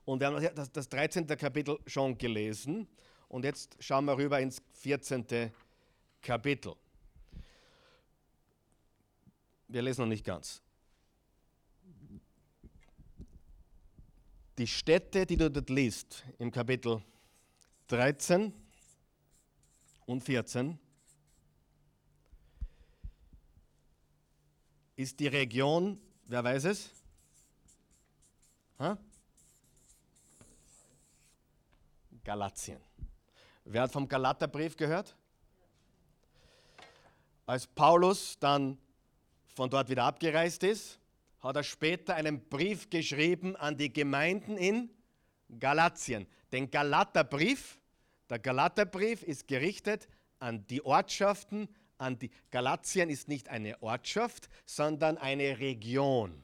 [0.06, 1.28] Und wir haben das, das 13.
[1.28, 2.88] Kapitel schon gelesen.
[3.28, 5.52] Und jetzt schauen wir rüber ins 14.
[6.22, 6.74] Kapitel.
[9.68, 10.64] Wir lesen noch nicht ganz.
[14.60, 17.02] Die Städte, die du dort liest, im Kapitel
[17.88, 18.54] 13
[20.06, 20.78] und 14,
[24.98, 26.92] ist die Region, wer weiß es?
[28.80, 28.98] Ha?
[32.26, 32.82] Galatien.
[33.64, 35.16] Wer hat vom Galaterbrief gehört?
[37.46, 38.78] Als Paulus dann
[39.56, 40.99] von dort wieder abgereist ist,
[41.42, 44.90] hat er später einen Brief geschrieben an die Gemeinden in
[45.60, 46.28] Galatien.
[46.52, 47.80] Den Galaterbrief,
[48.30, 50.08] der Galaterbrief ist gerichtet
[50.40, 56.44] an die Ortschaften, an die Galatien ist nicht eine Ortschaft, sondern eine Region.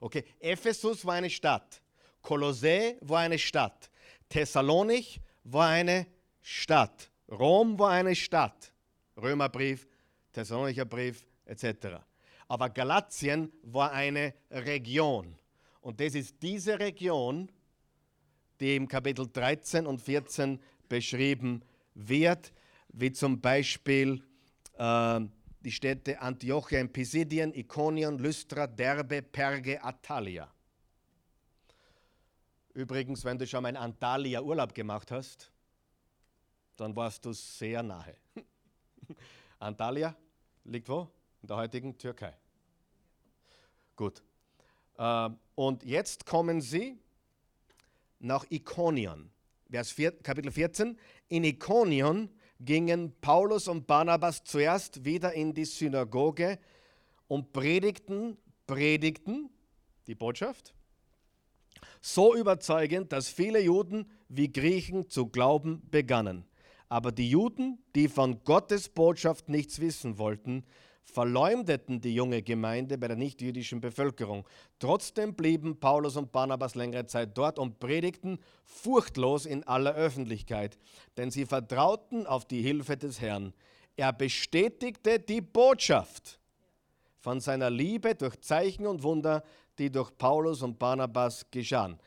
[0.00, 1.80] Okay, Ephesus war eine Stadt,
[2.22, 3.90] Kolossä war eine Stadt,
[4.28, 6.06] Thessalonich war eine
[6.42, 8.72] Stadt, Rom war eine Stadt,
[9.16, 9.86] Römerbrief,
[10.32, 11.96] Thessalonicher Brief etc.
[12.48, 15.36] Aber Galatien war eine Region.
[15.80, 17.50] Und das ist diese Region,
[18.60, 21.62] die im Kapitel 13 und 14 beschrieben
[21.94, 22.52] wird,
[22.88, 24.22] wie zum Beispiel
[24.78, 25.20] äh,
[25.60, 30.48] die Städte Antiochia in Pisidien, Ikonion, Lystra, Derbe, Perge, Attalia.
[32.72, 35.50] Übrigens, wenn du schon mal in Antalya Urlaub gemacht hast,
[36.76, 38.14] dann warst du sehr nahe.
[39.58, 40.14] Antalya
[40.64, 41.08] liegt wo?
[41.46, 42.32] In der heutigen Türkei.
[43.94, 44.20] Gut.
[44.98, 46.98] Äh, und jetzt kommen sie
[48.18, 49.30] nach Ikonion.
[49.70, 50.98] Vers 4, Kapitel 14.
[51.28, 56.58] In Ikonion gingen Paulus und Barnabas zuerst wieder in die Synagoge
[57.28, 59.48] und predigten, predigten
[60.08, 60.74] die Botschaft
[62.00, 66.44] so überzeugend, dass viele Juden wie Griechen zu glauben begannen.
[66.88, 70.64] Aber die Juden, die von Gottes Botschaft nichts wissen wollten,
[71.06, 74.46] verleumdeten die junge Gemeinde bei der nichtjüdischen Bevölkerung.
[74.78, 80.76] Trotzdem blieben Paulus und Barnabas längere Zeit dort und predigten furchtlos in aller Öffentlichkeit,
[81.16, 83.54] denn sie vertrauten auf die Hilfe des Herrn.
[83.96, 86.38] Er bestätigte die Botschaft
[87.20, 89.42] von seiner Liebe durch Zeichen und Wunder,
[89.78, 91.98] die durch Paulus und Barnabas geschahen.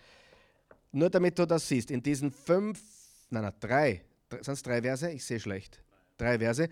[0.91, 2.81] Nur damit du das siehst, in diesen fünf,
[3.29, 5.09] nein, nein, drei, sind es drei Verse?
[5.11, 5.81] Ich sehe schlecht.
[6.17, 6.69] Drei Verse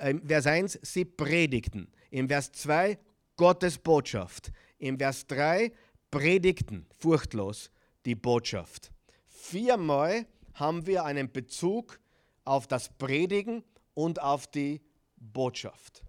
[0.00, 1.88] im Vers 1, sie predigten.
[2.10, 2.98] Im Vers 2,
[3.36, 4.52] Gottes Botschaft.
[4.78, 5.72] Im Vers 3,
[6.10, 7.70] predigten furchtlos
[8.04, 8.90] die Botschaft.
[9.28, 12.00] Viermal haben wir einen Bezug
[12.44, 13.62] auf das Predigen
[13.94, 14.80] und auf die
[15.16, 16.02] Botschaft.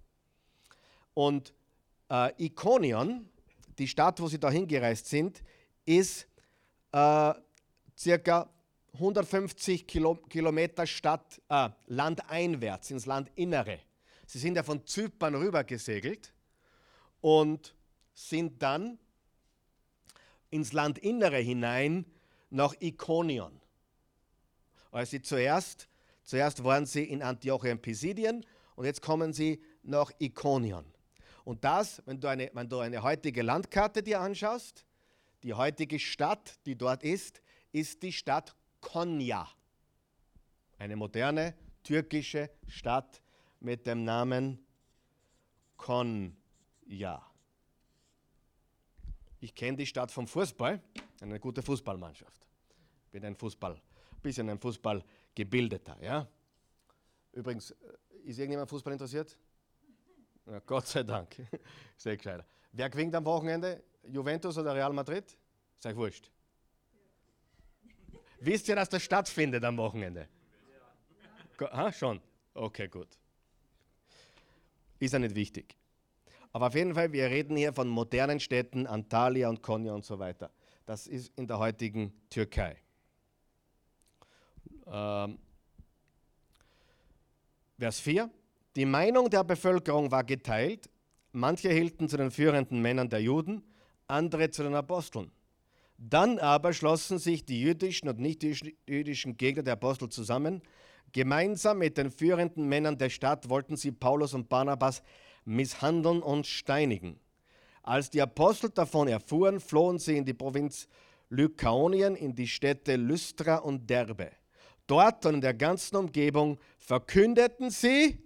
[1.14, 1.54] Und
[2.10, 3.30] äh, Ikonion,
[3.78, 5.44] die Stadt, wo sie da hingereist sind,
[5.86, 6.28] ist
[6.92, 7.34] äh,
[7.98, 8.50] circa
[8.94, 13.80] 150 Kilometer Stadt, äh, landeinwärts, ins Landinnere.
[14.26, 16.34] Sie sind ja von Zypern rüber gesegelt
[17.22, 17.76] und
[18.14, 19.00] sind dann
[20.50, 22.06] ins Landinnere hinein
[22.50, 23.60] nach Ikonion.
[24.92, 25.88] Also zuerst,
[26.24, 30.86] zuerst waren sie in Antiochia in Pisidien und jetzt kommen sie nach Ikonion.
[31.46, 34.86] Und das, wenn du eine, wenn du eine heutige Landkarte dir anschaust,
[35.44, 39.48] die heutige Stadt, die dort ist, ist die Stadt Konya.
[40.78, 43.22] Eine moderne türkische Stadt
[43.60, 44.60] mit dem Namen
[45.78, 47.26] Konya.
[49.40, 50.82] Ich kenne die Stadt vom Fußball,
[51.22, 52.48] eine gute Fußballmannschaft.
[53.12, 53.82] Bin ein Fußball,
[54.22, 56.28] bisschen ein Fußballgebildeter, ja.
[57.32, 57.76] Übrigens, äh,
[58.26, 59.38] ist irgendjemand Fußball interessiert?
[60.46, 61.36] Ja, Gott sei Dank.
[61.98, 62.46] Sehr gescheiter.
[62.72, 63.84] Wer gewinnt am Wochenende?
[64.04, 65.38] Juventus oder Real Madrid?
[65.78, 66.32] Sei wurscht.
[68.42, 70.28] Wisst ihr, dass das stattfindet am Wochenende?
[71.60, 71.72] Ja.
[71.72, 72.20] Ha, schon?
[72.56, 73.08] Okay, gut.
[75.00, 75.76] Ist ja nicht wichtig.
[76.52, 80.18] Aber auf jeden Fall, wir reden hier von modernen Städten, Antalya und Konya und so
[80.18, 80.50] weiter.
[80.88, 82.78] Das ist in der heutigen Türkei.
[84.88, 85.38] Ähm,
[87.78, 88.30] Vers 4.
[88.76, 90.90] Die Meinung der Bevölkerung war geteilt.
[91.32, 93.64] Manche hielten zu den führenden Männern der Juden,
[94.08, 95.32] andere zu den Aposteln.
[96.04, 100.64] Dann aber schlossen sich die jüdischen und nicht jüdischen Gegner der Apostel zusammen.
[101.12, 105.04] Gemeinsam mit den führenden Männern der Stadt wollten sie Paulus und Barnabas
[105.46, 107.20] misshandeln und steinigen.
[107.84, 110.88] Als die Apostel davon erfuhren, flohen sie in die Provinz
[111.30, 114.32] Lykaonien, in die Städte Lystra und Derbe.
[114.88, 118.18] Dort und in der ganzen Umgebung verkündeten sie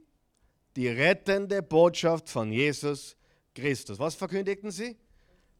[0.78, 3.18] die rettende Botschaft von Jesus
[3.54, 4.00] Christus.
[4.00, 4.96] Was verkündigten sie?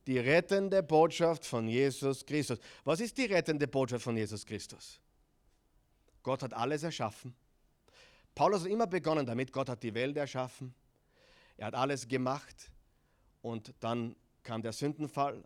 [0.08, 2.60] Die rettende Botschaft von Jesus Christus.
[2.84, 5.00] Was ist die rettende Botschaft von Jesus Christus?
[6.22, 7.36] Gott hat alles erschaffen.
[8.34, 10.74] Paulus hat immer begonnen damit, Gott hat die Welt erschaffen.
[11.58, 12.72] Er hat alles gemacht
[13.42, 15.44] und dann kam der Sündenfall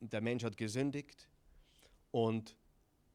[0.00, 1.28] der Mensch hat gesündigt
[2.10, 2.56] und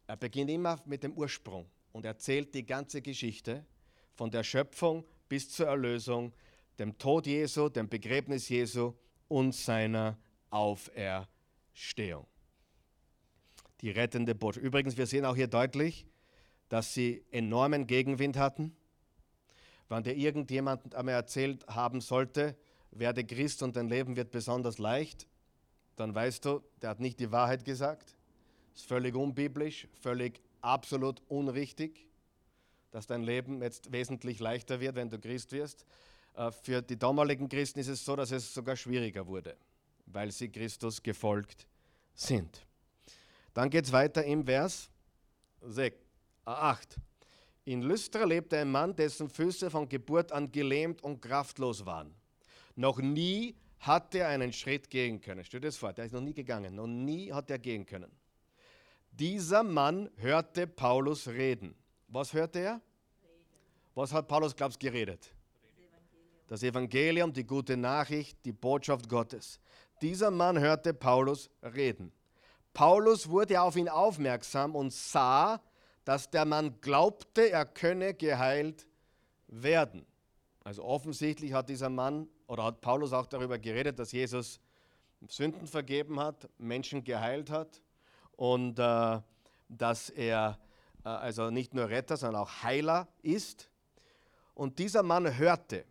[0.07, 3.65] er beginnt immer mit dem Ursprung und erzählt die ganze Geschichte
[4.13, 6.33] von der Schöpfung bis zur Erlösung,
[6.77, 8.93] dem Tod Jesu, dem Begräbnis Jesu
[9.27, 10.17] und seiner
[10.53, 12.27] Auferstehung.
[13.81, 14.65] Die rettende Botschaft.
[14.65, 16.05] Übrigens, wir sehen auch hier deutlich,
[16.69, 18.75] dass sie enormen Gegenwind hatten.
[19.89, 22.55] Wenn dir irgendjemand einmal erzählt haben sollte,
[22.91, 25.27] werde Christ und dein Leben wird besonders leicht,
[25.95, 28.15] dann weißt du, der hat nicht die Wahrheit gesagt.
[28.73, 32.07] Ist völlig unbiblisch, völlig absolut unrichtig,
[32.91, 35.85] dass dein Leben jetzt wesentlich leichter wird, wenn du Christ wirst.
[36.35, 39.55] Äh, für die damaligen Christen ist es so, dass es sogar schwieriger wurde,
[40.05, 41.67] weil sie Christus gefolgt
[42.13, 42.65] sind.
[43.53, 44.89] Dann geht es weiter im Vers
[46.45, 46.97] 8.
[46.97, 52.13] Äh, In Lystra lebte ein Mann, dessen Füße von Geburt an gelähmt und kraftlos waren.
[52.75, 55.43] Noch nie hat er einen Schritt gehen können.
[55.43, 56.75] Stell dir das vor, der ist noch nie gegangen.
[56.75, 58.11] Noch nie hat er gehen können.
[59.11, 61.75] Dieser Mann hörte Paulus reden.
[62.07, 62.81] Was hörte er?
[63.93, 65.31] Was hat Paulus, glaubst geredet?
[66.47, 69.59] Das Evangelium, die gute Nachricht, die Botschaft Gottes.
[70.03, 72.11] Dieser Mann hörte Paulus reden.
[72.73, 75.61] Paulus wurde auf ihn aufmerksam und sah,
[76.03, 78.85] dass der Mann glaubte, er könne geheilt
[79.47, 80.05] werden.
[80.65, 84.59] Also offensichtlich hat dieser Mann oder hat Paulus auch darüber geredet, dass Jesus
[85.29, 87.81] Sünden vergeben hat, Menschen geheilt hat
[88.35, 89.21] und äh,
[89.69, 90.59] dass er
[91.05, 93.69] äh, also nicht nur Retter, sondern auch Heiler ist.
[94.53, 95.85] Und dieser Mann hörte.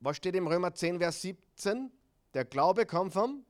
[0.00, 1.92] Was steht im Römer 10, Vers 17?
[2.32, 3.44] Der Glaube kommt vom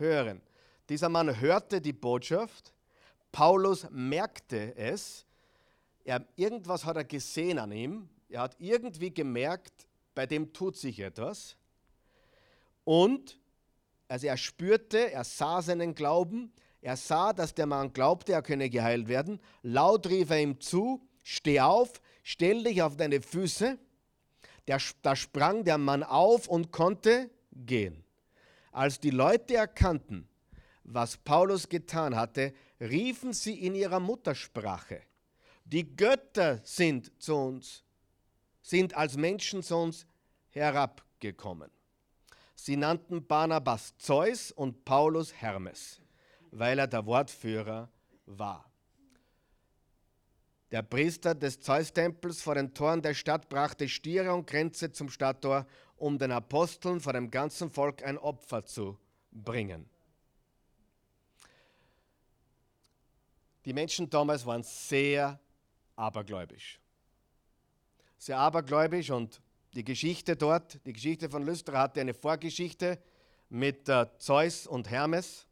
[0.00, 0.40] Hören.
[0.88, 2.72] Dieser Mann hörte die Botschaft.
[3.30, 5.24] Paulus merkte es.
[6.04, 8.08] Er, irgendwas hat er gesehen an ihm.
[8.28, 11.56] Er hat irgendwie gemerkt, bei dem tut sich etwas.
[12.84, 13.38] Und
[14.08, 18.70] also er spürte, er sah seinen Glauben, er sah, dass der Mann glaubte, er könne
[18.70, 19.38] geheilt werden.
[19.62, 23.78] Laut rief er ihm zu, steh auf, stell dich auf deine Füße.
[24.66, 28.04] Der, da sprang der Mann auf und konnte gehen.
[28.70, 30.28] Als die Leute erkannten,
[30.84, 35.02] was Paulus getan hatte, riefen sie in ihrer Muttersprache,
[35.64, 37.84] die Götter sind zu uns,
[38.62, 40.06] sind als Menschen zu uns
[40.48, 41.70] herabgekommen.
[42.54, 46.00] Sie nannten Barnabas Zeus und Paulus Hermes
[46.50, 47.88] weil er der Wortführer
[48.26, 48.70] war.
[50.70, 55.66] Der Priester des Zeustempels vor den Toren der Stadt brachte Stiere und Grenze zum Stadttor,
[56.00, 58.98] um den Aposteln vor dem ganzen Volk ein Opfer zu
[59.30, 59.88] bringen.
[63.66, 65.38] Die Menschen damals waren sehr
[65.96, 66.80] abergläubisch.
[68.16, 69.42] Sehr abergläubisch und
[69.74, 72.98] die Geschichte dort, die Geschichte von Lystra hatte eine Vorgeschichte
[73.50, 75.46] mit äh, Zeus und Hermes.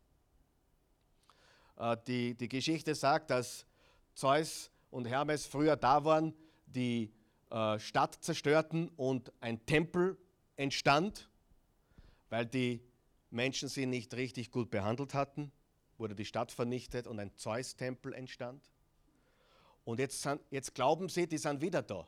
[1.77, 3.67] Äh, die, die Geschichte sagt, dass
[4.15, 6.33] Zeus und Hermes früher da waren,
[6.65, 7.13] die
[7.51, 10.17] äh, Stadt zerstörten und ein Tempel
[10.59, 11.31] entstand,
[12.29, 12.83] weil die
[13.31, 15.51] Menschen sie nicht richtig gut behandelt hatten,
[15.97, 18.63] wurde die Stadt vernichtet und ein Zeus-Tempel entstand.
[19.85, 22.07] Und jetzt, sind, jetzt glauben sie, die sind wieder da.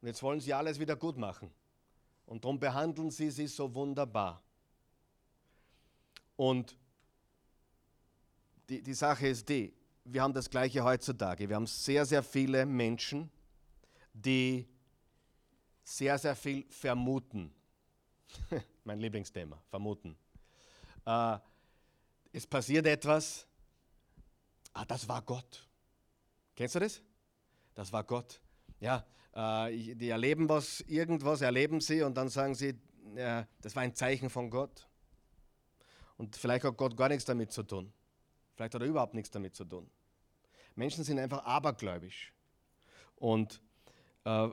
[0.00, 1.50] Und jetzt wollen sie alles wieder gut machen.
[2.26, 4.42] Und darum behandeln sie sie so wunderbar.
[6.36, 6.76] Und
[8.68, 9.72] die, die Sache ist die,
[10.04, 11.48] wir haben das gleiche heutzutage.
[11.48, 13.30] Wir haben sehr, sehr viele Menschen,
[14.12, 14.66] die
[15.82, 17.52] sehr, sehr viel vermuten.
[18.84, 20.16] mein Lieblingsthema, vermuten.
[21.04, 21.38] Äh,
[22.32, 23.46] es passiert etwas,
[24.72, 25.68] ah, das war Gott.
[26.56, 27.02] Kennst du das?
[27.74, 28.40] Das war Gott.
[28.80, 29.04] Ja,
[29.34, 32.78] äh, die erleben was, irgendwas erleben sie und dann sagen sie,
[33.14, 34.88] ja, das war ein Zeichen von Gott.
[36.16, 37.92] Und vielleicht hat Gott gar nichts damit zu tun.
[38.54, 39.90] Vielleicht hat er überhaupt nichts damit zu tun.
[40.74, 42.32] Menschen sind einfach abergläubisch.
[43.16, 43.60] Und
[44.24, 44.48] äh,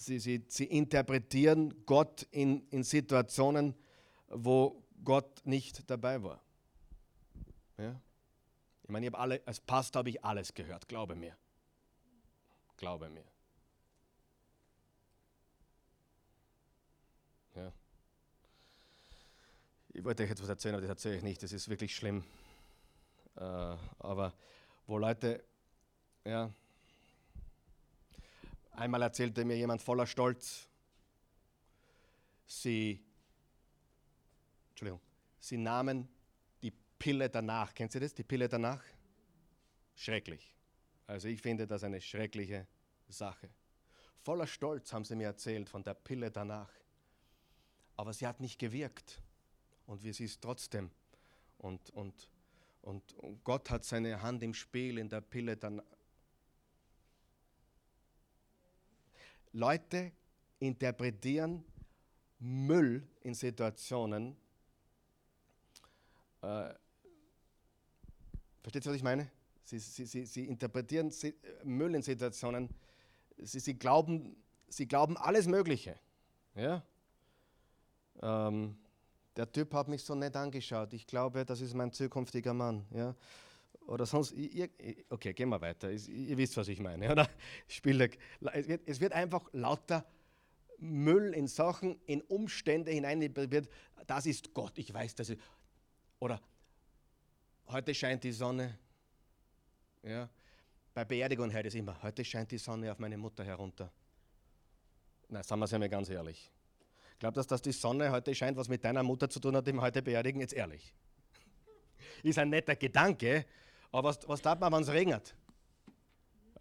[0.00, 3.74] sie, sie, sie interpretieren Gott in, in Situationen,
[4.28, 6.40] wo Gott nicht dabei war.
[7.76, 8.00] Ja?
[8.82, 11.36] Ich meine, ich alle, als Pastor habe ich alles gehört, glaube mir.
[12.76, 13.24] Glaube mir.
[17.54, 17.72] Ja.
[19.92, 21.42] Ich wollte euch etwas erzählen, aber das erzähle ich nicht.
[21.42, 22.24] Das ist wirklich schlimm.
[23.36, 23.42] Äh,
[23.98, 24.32] aber
[24.86, 25.44] wo Leute,
[26.24, 26.50] ja,
[28.80, 30.68] einmal erzählte mir jemand voller Stolz,
[32.46, 33.04] sie,
[34.70, 35.00] Entschuldigung,
[35.38, 36.08] sie nahmen
[36.62, 37.74] die Pille danach.
[37.74, 38.82] Kennt ihr das, die Pille danach?
[39.94, 40.54] Schrecklich.
[41.06, 42.66] Also ich finde das eine schreckliche
[43.08, 43.50] Sache.
[44.22, 46.72] Voller Stolz haben sie mir erzählt von der Pille danach.
[47.96, 49.20] Aber sie hat nicht gewirkt.
[49.86, 50.90] Und wie sie ist trotzdem.
[51.58, 52.30] Und, und,
[52.80, 53.14] und
[53.44, 55.84] Gott hat seine Hand im Spiel in der Pille danach.
[59.52, 60.12] Leute
[60.58, 61.64] interpretieren
[62.38, 64.36] Müll in Situationen.
[66.42, 66.74] Äh,
[68.62, 69.30] versteht ihr, was ich meine?
[69.64, 71.12] Sie, sie, sie, sie interpretieren
[71.64, 72.68] Müll in Situationen.
[73.38, 74.36] Sie, sie, glauben,
[74.68, 75.98] sie glauben alles Mögliche.
[76.54, 76.82] Ja?
[78.22, 78.76] Ähm,
[79.36, 80.92] der Typ hat mich so nett angeschaut.
[80.92, 82.84] Ich glaube, das ist mein zukünftiger Mann.
[82.90, 83.14] Ja?
[83.90, 84.32] Oder sonst,
[85.08, 85.90] okay, gehen wir weiter.
[85.90, 87.10] Ihr wisst, was ich meine.
[87.12, 87.28] Oder?
[87.66, 90.06] Es wird einfach lauter
[90.78, 93.34] Müll in Sachen, in Umstände hinein.
[94.06, 95.40] Das ist Gott, ich weiß, das ist.
[96.20, 96.40] Oder
[97.66, 98.78] heute scheint die Sonne.
[100.04, 100.30] Ja.
[100.94, 103.90] Bei Beerdigung hört es immer, heute scheint die Sonne auf meine Mutter herunter.
[105.28, 106.48] Na, sagen wir es ja mal ganz ehrlich.
[107.18, 109.72] Glaubt das, dass die Sonne heute scheint, was mit deiner Mutter zu tun hat, die
[109.72, 110.40] wir heute beerdigen?
[110.40, 110.94] Jetzt ehrlich.
[112.22, 113.46] ist ein netter Gedanke,
[113.92, 115.34] aber was, was tat man, wenn es regnet?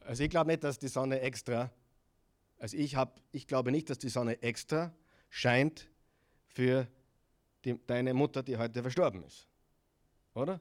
[0.01, 1.71] Also ich glaube nicht, dass die Sonne extra,
[2.57, 4.93] also ich, hab, ich glaube nicht, dass die Sonne extra
[5.29, 5.89] scheint
[6.47, 6.87] für
[7.63, 9.47] die, deine Mutter, die heute verstorben ist.
[10.33, 10.59] Oder?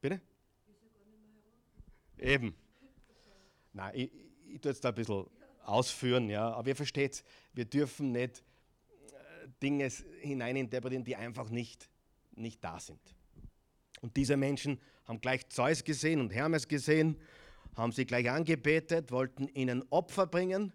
[0.00, 0.20] Bitte?
[2.18, 2.54] Eben.
[3.72, 4.10] Nein, ich,
[4.48, 5.26] ich tue jetzt da ein bisschen
[5.64, 7.22] ausführen, ja, aber ihr versteht,
[7.52, 9.88] wir dürfen nicht äh, Dinge
[10.20, 11.88] hineininterpretieren, die einfach nicht,
[12.32, 13.00] nicht da sind.
[14.00, 17.18] Und diese Menschen haben gleich Zeus gesehen und Hermes gesehen,
[17.76, 20.72] haben sie gleich angebetet, wollten ihnen Opfer bringen.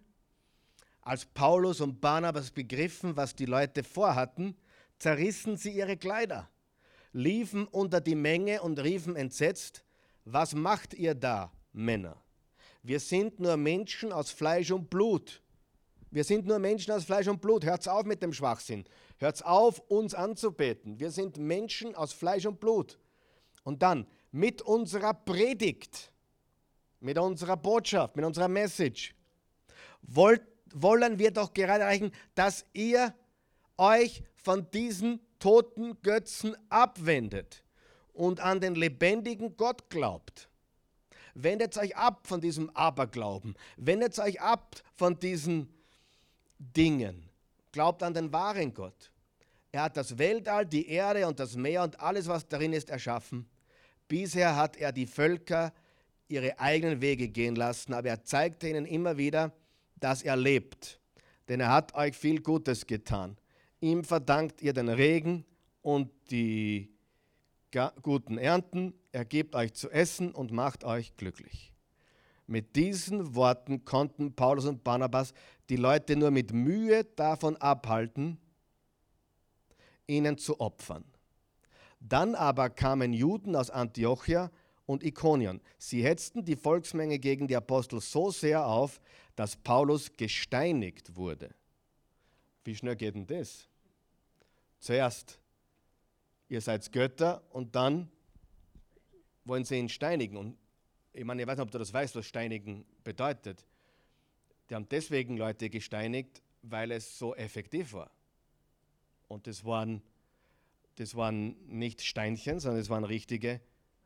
[1.02, 4.56] Als Paulus und Barnabas begriffen, was die Leute vorhatten,
[4.98, 6.48] zerrissen sie ihre Kleider,
[7.12, 9.84] liefen unter die Menge und riefen entsetzt,
[10.24, 12.16] was macht ihr da, Männer?
[12.82, 15.42] Wir sind nur Menschen aus Fleisch und Blut.
[16.10, 17.64] Wir sind nur Menschen aus Fleisch und Blut.
[17.64, 18.84] Hört's auf mit dem Schwachsinn.
[19.18, 20.98] Hört's auf, uns anzubeten.
[21.00, 22.98] Wir sind Menschen aus Fleisch und Blut.
[23.64, 26.12] Und dann mit unserer Predigt,
[27.00, 29.14] mit unserer Botschaft, mit unserer Message,
[30.02, 30.42] wollt,
[30.72, 33.14] wollen wir doch gerade erreichen, dass ihr
[33.76, 37.64] euch von diesen toten Götzen abwendet
[38.12, 40.48] und an den lebendigen Gott glaubt.
[41.34, 43.54] Wendet euch ab von diesem Aberglauben.
[43.76, 45.68] Wendet euch ab von diesen
[46.58, 47.28] Dingen.
[47.72, 49.10] Glaubt an den wahren Gott.
[49.72, 53.48] Er hat das Weltall, die Erde und das Meer und alles, was darin ist, erschaffen.
[54.08, 55.72] Bisher hat er die Völker
[56.28, 59.52] ihre eigenen Wege gehen lassen, aber er zeigte ihnen immer wieder,
[59.96, 61.00] dass er lebt.
[61.48, 63.36] Denn er hat euch viel Gutes getan.
[63.80, 65.44] Ihm verdankt ihr den Regen
[65.82, 66.90] und die
[68.02, 68.94] guten Ernten.
[69.12, 71.72] Er gibt euch zu essen und macht euch glücklich.
[72.46, 75.32] Mit diesen Worten konnten Paulus und Barnabas
[75.68, 78.38] die Leute nur mit Mühe davon abhalten,
[80.06, 81.04] ihnen zu opfern.
[82.06, 84.50] Dann aber kamen Juden aus Antiochia
[84.84, 85.62] und Ikonion.
[85.78, 89.00] Sie hetzten die Volksmenge gegen die Apostel so sehr auf,
[89.36, 91.54] dass Paulus gesteinigt wurde.
[92.62, 93.68] Wie schnell geht denn das?
[94.80, 95.38] Zuerst,
[96.50, 98.10] ihr seid Götter und dann
[99.46, 100.36] wollen sie ihn steinigen.
[100.36, 100.58] Und
[101.14, 103.64] ich meine, ich weiß nicht, ob du das weißt, was steinigen bedeutet.
[104.68, 108.10] Die haben deswegen Leute gesteinigt, weil es so effektiv war.
[109.28, 110.02] Und das waren
[110.96, 113.60] das waren nicht Steinchen, sondern es waren richtige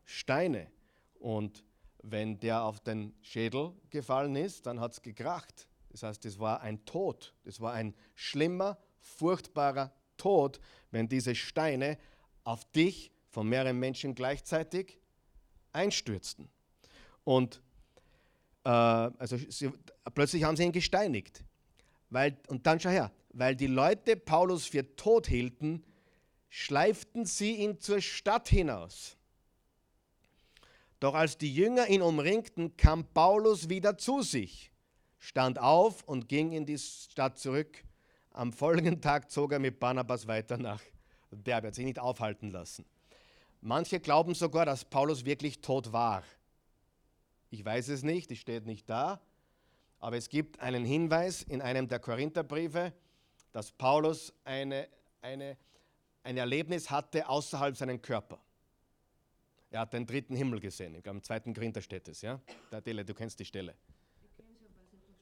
[0.05, 0.71] Steine.
[1.19, 1.65] Und
[2.03, 5.69] wenn der auf den Schädel gefallen ist, dann hat es gekracht.
[5.91, 7.35] Das heißt, es war ein Tod.
[7.45, 10.61] Das war ein schlimmer, furchtbarer Tod,
[10.91, 11.99] wenn diese Steine
[12.45, 14.99] auf dich von mehreren Menschen gleichzeitig
[15.73, 16.49] einstürzten.
[17.25, 17.63] Und
[18.65, 19.71] äh, also sie,
[20.15, 21.45] plötzlich haben sie ihn gesteinigt.
[22.11, 25.85] Weil, und dann schau her, weil die Leute Paulus für tot hielten,
[26.49, 29.17] schleiften sie ihn zur Stadt hinaus.
[31.01, 34.73] Doch als die Jünger ihn umringten, kam Paulus wieder zu sich,
[35.19, 37.85] stand auf und ging in die Stadt zurück.
[38.33, 40.83] Am folgenden Tag zog er mit Barnabas weiter nach
[41.31, 42.85] Derbe, hat sich nicht aufhalten lassen.
[43.61, 46.23] Manche glauben sogar, dass Paulus wirklich tot war.
[47.51, 49.21] Ich weiß es nicht, es steht nicht da,
[49.99, 52.93] aber es gibt einen Hinweis in einem der Korintherbriefe,
[53.53, 54.89] dass Paulus eine,
[55.23, 55.57] eine,
[56.29, 58.39] ein Erlebnis hatte außerhalb seinen Körper.
[59.71, 60.95] Er hat den dritten Himmel gesehen.
[60.95, 62.21] Ich glaube, im zweiten Korinther steht es.
[62.21, 62.39] Ja?
[62.71, 63.75] Adele, du kennst die Stelle.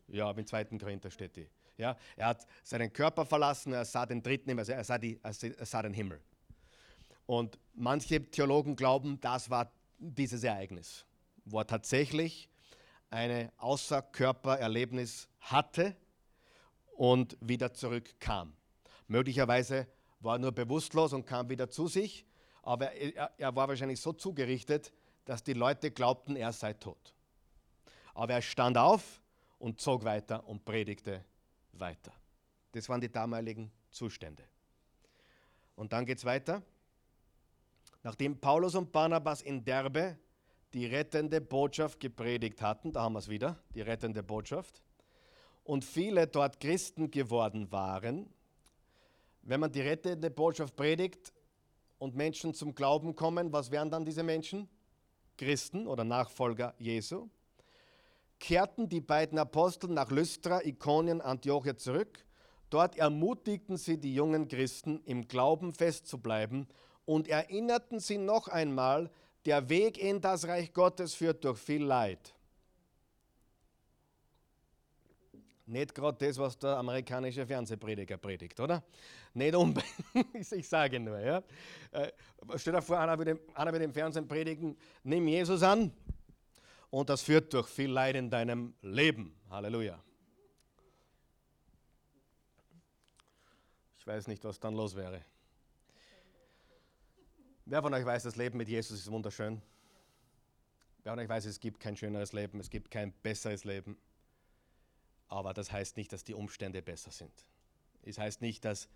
[0.08, 1.48] Ja, im zweiten Korinther steht die.
[1.78, 1.96] Ja?
[2.16, 5.32] Er hat seinen Körper verlassen, er sah den dritten Himmel, also er sah, die, er
[5.32, 6.20] sah den Himmel.
[7.26, 11.04] Und manche Theologen glauben, das war dieses Ereignis,
[11.44, 12.48] wo er tatsächlich
[13.10, 15.94] ein Außerkörpererlebnis hatte
[16.96, 18.54] und wieder zurückkam.
[19.06, 19.86] Möglicherweise
[20.20, 22.24] war nur bewusstlos und kam wieder zu sich,
[22.62, 24.92] aber er, er war wahrscheinlich so zugerichtet,
[25.24, 27.14] dass die Leute glaubten, er sei tot.
[28.14, 29.22] Aber er stand auf
[29.58, 31.24] und zog weiter und predigte
[31.72, 32.12] weiter.
[32.72, 34.44] Das waren die damaligen Zustände.
[35.74, 36.62] Und dann geht es weiter.
[38.02, 40.18] Nachdem Paulus und Barnabas in Derbe
[40.72, 44.82] die rettende Botschaft gepredigt hatten, da haben wir es wieder, die rettende Botschaft,
[45.64, 48.28] und viele dort Christen geworden waren,
[49.46, 51.32] wenn man die rettende Botschaft predigt
[51.98, 54.68] und Menschen zum Glauben kommen, was wären dann diese Menschen?
[55.38, 57.28] Christen oder Nachfolger Jesu.
[58.38, 62.24] Kehrten die beiden Apostel nach Lystra, Ikonien, Antiochia zurück.
[62.70, 66.66] Dort ermutigten sie die jungen Christen, im Glauben festzubleiben
[67.04, 69.10] und erinnerten sie noch einmal,
[69.44, 72.34] der Weg in das Reich Gottes führt durch viel Leid.
[75.68, 78.84] Nicht gerade das, was der amerikanische Fernsehprediger predigt, oder?
[79.34, 79.92] Nicht unbedingt,
[80.52, 81.18] ich sage nur.
[81.18, 81.42] Ja?
[81.90, 82.12] Äh,
[82.54, 85.92] stell dir vor, einer wird, im, einer wird im Fernsehen predigen, nimm Jesus an
[86.90, 89.34] und das führt durch viel Leid in deinem Leben.
[89.50, 90.00] Halleluja.
[93.98, 95.24] Ich weiß nicht, was dann los wäre.
[97.64, 99.60] Wer von euch weiß, das Leben mit Jesus ist wunderschön?
[101.02, 103.96] Wer von euch weiß, es gibt kein schöneres Leben, es gibt kein besseres Leben?
[105.28, 107.32] Aber das heißt nicht, dass die Umstände besser sind.
[108.02, 108.88] Es heißt nicht, dass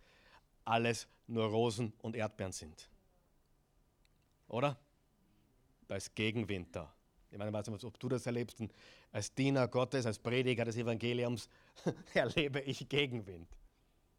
[0.64, 2.89] alles nur Rosen und Erdbeeren sind.
[4.49, 4.78] Oder?
[5.89, 6.93] Da ist Gegenwind da.
[7.31, 8.62] Ich meine, weiß nicht, ob du das erlebst.
[9.12, 11.49] Als Diener Gottes, als Prediger des Evangeliums
[12.14, 13.49] erlebe ich Gegenwind.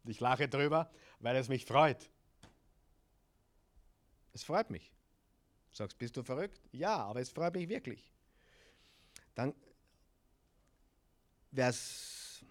[0.04, 0.90] Ich lache drüber,
[1.20, 2.10] weil es mich freut.
[4.32, 4.92] Es freut mich.
[5.70, 6.60] Du sagst, bist du verrückt?
[6.72, 8.10] Ja, aber es freut mich wirklich.
[9.34, 9.54] Dann
[11.54, 12.42] Vers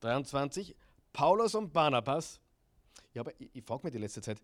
[0.00, 0.74] 23.
[1.12, 2.40] Paulus und Barnabas.
[3.12, 4.38] Ja, aber ich, ich frage mich die letzte Zeit,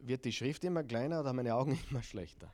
[0.00, 2.52] wird die Schrift immer kleiner oder meine Augen immer schlechter?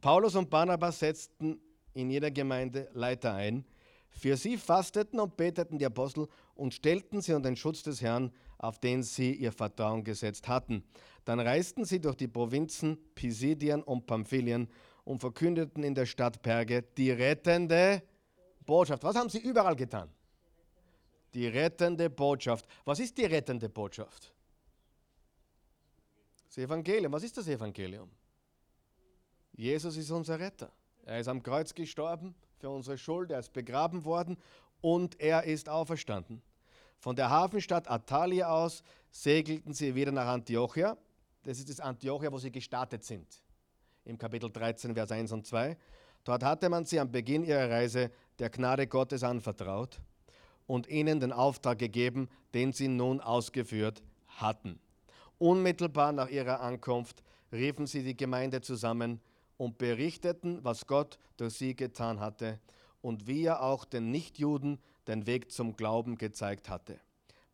[0.00, 1.60] Paulus und Barnabas setzten
[1.94, 3.64] in jeder Gemeinde Leiter ein.
[4.10, 8.32] Für sie fasteten und beteten die Apostel und stellten sie unter den Schutz des Herrn,
[8.56, 10.82] auf den sie ihr Vertrauen gesetzt hatten.
[11.24, 14.68] Dann reisten sie durch die Provinzen Pisidien und Pamphylien
[15.08, 18.02] und verkündeten in der Stadt Perge die rettende
[18.66, 19.02] Botschaft.
[19.02, 20.10] Was haben sie überall getan?
[21.32, 22.66] Die rettende Botschaft.
[22.84, 24.34] Was ist die rettende Botschaft?
[26.46, 27.10] Das Evangelium.
[27.10, 28.10] Was ist das Evangelium?
[29.54, 30.70] Jesus ist unser Retter.
[31.06, 34.36] Er ist am Kreuz gestorben für unsere Schuld, er ist begraben worden
[34.82, 36.42] und er ist auferstanden.
[36.98, 40.98] Von der Hafenstadt Atalia aus segelten sie wieder nach Antiochia.
[41.44, 43.47] Das ist das Antiochia, wo sie gestartet sind.
[44.08, 45.76] Im Kapitel 13, Vers 1 und 2.
[46.24, 50.00] Dort hatte man sie am Beginn ihrer Reise der Gnade Gottes anvertraut
[50.66, 54.80] und ihnen den Auftrag gegeben, den sie nun ausgeführt hatten.
[55.36, 59.20] Unmittelbar nach ihrer Ankunft riefen sie die Gemeinde zusammen
[59.58, 62.60] und berichteten, was Gott durch sie getan hatte
[63.02, 66.98] und wie er auch den Nichtjuden den Weg zum Glauben gezeigt hatte.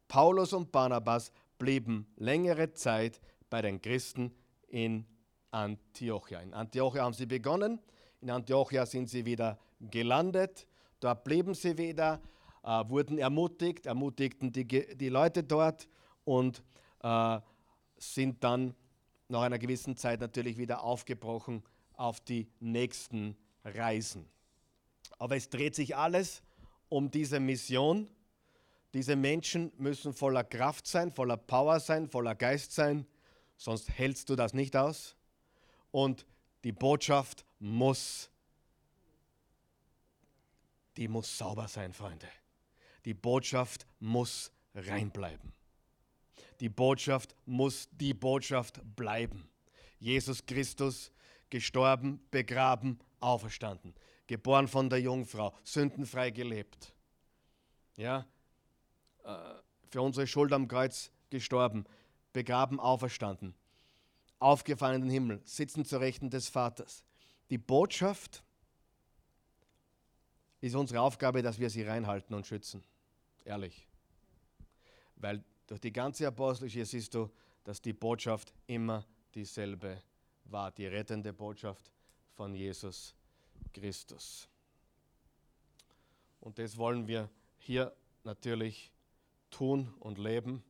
[0.07, 4.33] Paulus und Barnabas blieben längere Zeit bei den Christen
[4.69, 5.05] in
[5.55, 6.41] Antiochia.
[6.41, 7.79] In Antiochia haben sie begonnen,
[8.21, 10.67] in Antiochia sind sie wieder gelandet,
[10.99, 12.21] dort blieben sie wieder,
[12.65, 15.89] äh, wurden ermutigt, ermutigten die, die Leute dort
[16.25, 16.63] und
[17.03, 17.39] äh,
[17.99, 18.75] sind dann
[19.29, 21.63] nach einer gewissen Zeit natürlich wieder aufgebrochen
[21.97, 24.29] auf die nächsten Reisen.
[25.19, 26.43] Aber es dreht sich alles
[26.89, 28.09] um diese Mission.
[28.93, 33.07] Diese Menschen müssen voller Kraft sein, voller Power sein, voller Geist sein,
[33.57, 35.17] sonst hältst du das nicht aus.
[35.95, 36.27] Und
[36.65, 38.29] die Botschaft muss,
[40.97, 42.27] die muss sauber sein, Freunde.
[43.05, 45.53] Die Botschaft muss reinbleiben.
[46.59, 49.49] Die Botschaft muss die Botschaft bleiben.
[50.01, 51.13] Jesus Christus
[51.49, 53.95] gestorben, begraben, auferstanden
[54.27, 56.93] geboren von der Jungfrau, sündenfrei gelebt.
[57.97, 58.27] Ja,
[59.25, 59.37] äh,
[59.91, 61.85] für unsere Schuld am Kreuz gestorben,
[62.33, 63.55] begraben, auferstanden.
[64.45, 67.03] Aufgefahren in den Himmel, sitzen zur Rechten des Vaters.
[67.51, 68.45] Die Botschaft
[70.61, 72.83] ist unsere Aufgabe, dass wir sie reinhalten und schützen.
[73.45, 73.87] Ehrlich.
[75.17, 77.31] Weil durch die ganze Apostelische siehst du,
[77.65, 80.03] dass die Botschaft immer dieselbe
[80.45, 81.91] war, die rettende Botschaft
[82.35, 83.15] von Jesus
[83.73, 84.49] Christus.
[86.41, 88.91] Und das wollen wir hier natürlich
[89.51, 90.63] tun und leben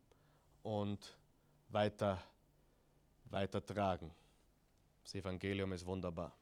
[0.62, 1.18] und
[1.68, 2.22] weiter,
[3.30, 4.10] weiter tragen.
[5.02, 6.32] Das Evangelium ist wunderbar.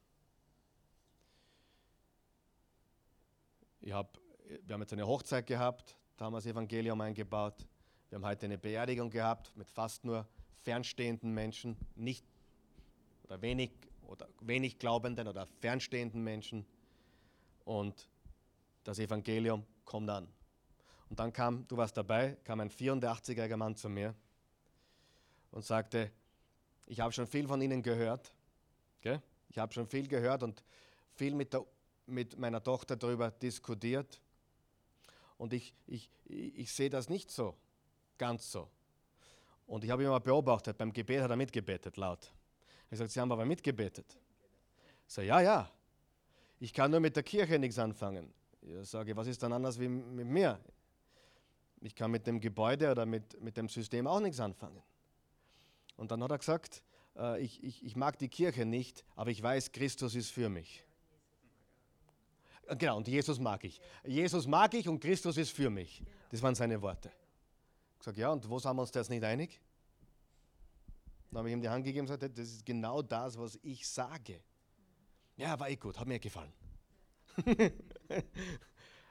[3.80, 4.18] Ich hab,
[4.64, 7.66] wir haben jetzt eine Hochzeit gehabt, da haben wir das Evangelium eingebaut.
[8.08, 10.28] Wir haben heute eine Beerdigung gehabt mit fast nur
[10.62, 12.24] fernstehenden Menschen, nicht
[13.24, 13.72] oder wenig
[14.02, 16.66] oder wenig glaubenden oder fernstehenden Menschen.
[17.64, 18.08] Und
[18.84, 20.28] das Evangelium kommt an.
[21.08, 24.14] Und dann kam, du warst dabei, kam ein 84-jähriger Mann zu mir
[25.50, 26.10] und sagte,
[26.86, 28.32] ich habe schon viel von Ihnen gehört.
[29.00, 29.22] Gell?
[29.48, 30.62] Ich habe schon viel gehört und
[31.14, 31.64] viel mit, der,
[32.06, 34.20] mit meiner Tochter darüber diskutiert.
[35.38, 37.56] Und ich, ich, ich, ich sehe das nicht so,
[38.18, 38.68] ganz so.
[39.66, 42.32] Und ich habe ihn mal beobachtet, beim Gebet hat er mitgebetet, laut.
[42.90, 44.18] Er sagt, Sie haben aber mitgebetet.
[45.06, 45.70] Ich sage, ja, ja.
[46.60, 48.32] Ich kann nur mit der Kirche nichts anfangen.
[48.60, 50.60] Ich sage, was ist dann anders wie mit mir?
[51.80, 54.82] Ich kann mit dem Gebäude oder mit, mit dem System auch nichts anfangen.
[56.02, 56.82] Und dann hat er gesagt,
[57.16, 60.84] äh, ich, ich, ich mag die Kirche nicht, aber ich weiß, Christus ist für mich.
[62.76, 63.80] Genau, und Jesus mag ich.
[64.04, 66.02] Jesus mag ich und Christus ist für mich.
[66.32, 67.12] Das waren seine Worte.
[68.00, 69.60] Ich sage, ja, und wo sind wir uns das nicht einig?
[71.30, 73.86] Dann habe ich ihm die Hand gegeben und gesagt, das ist genau das, was ich
[73.86, 74.40] sage.
[75.36, 76.52] Ja, war eh gut, hat mir gefallen.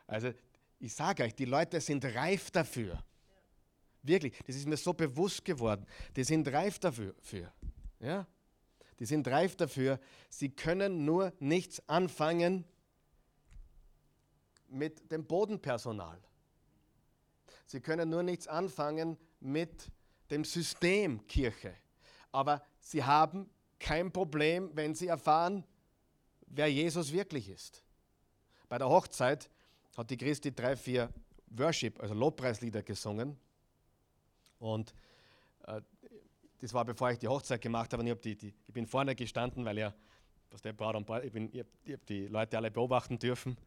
[0.08, 0.34] also
[0.78, 3.02] ich sage euch, die Leute sind reif dafür.
[4.04, 5.86] Wirklich, das ist mir so bewusst geworden.
[6.16, 7.14] Die sind reif dafür.
[7.22, 7.52] Für,
[8.00, 8.28] ja?
[9.00, 10.00] Die sind reif dafür.
[10.30, 12.66] Sie können nur nichts anfangen
[14.68, 16.20] mit dem Bodenpersonal.
[17.66, 19.92] Sie können nur nichts anfangen mit
[20.30, 21.76] dem System Kirche.
[22.32, 23.50] Aber sie haben
[23.80, 25.64] kein Problem, wenn sie erfahren,
[26.48, 27.84] wer Jesus wirklich ist.
[28.70, 29.50] Bei der Hochzeit
[29.98, 31.10] hat die Christi drei, vier
[31.48, 33.38] Worship, also Lobpreislieder gesungen.
[34.62, 34.94] Und
[35.66, 35.82] äh,
[36.60, 38.02] das war bevor ich die Hochzeit gemacht habe.
[38.02, 39.94] Und ich, hab die, die, ich bin vorne gestanden, weil ja,
[40.52, 43.58] was der Braut und Braut, ich, ich habe hab die Leute alle beobachten dürfen.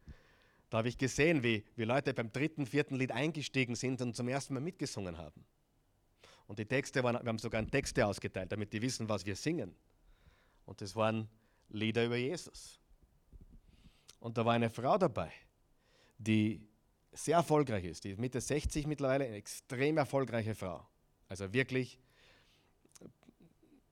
[0.69, 4.27] Da habe ich gesehen, wie, wie Leute beim dritten, vierten Lied eingestiegen sind und zum
[4.29, 5.45] ersten Mal mitgesungen haben.
[6.47, 9.75] Und die Texte waren, wir haben sogar Texte ausgeteilt, damit die wissen, was wir singen.
[10.65, 11.27] Und das waren
[11.69, 12.79] Lieder über Jesus.
[14.19, 15.31] Und da war eine Frau dabei,
[16.17, 16.65] die
[17.15, 18.03] sehr erfolgreich ist.
[18.03, 20.85] Die ist Mitte 60 mittlerweile, eine extrem erfolgreiche Frau.
[21.27, 21.97] Also wirklich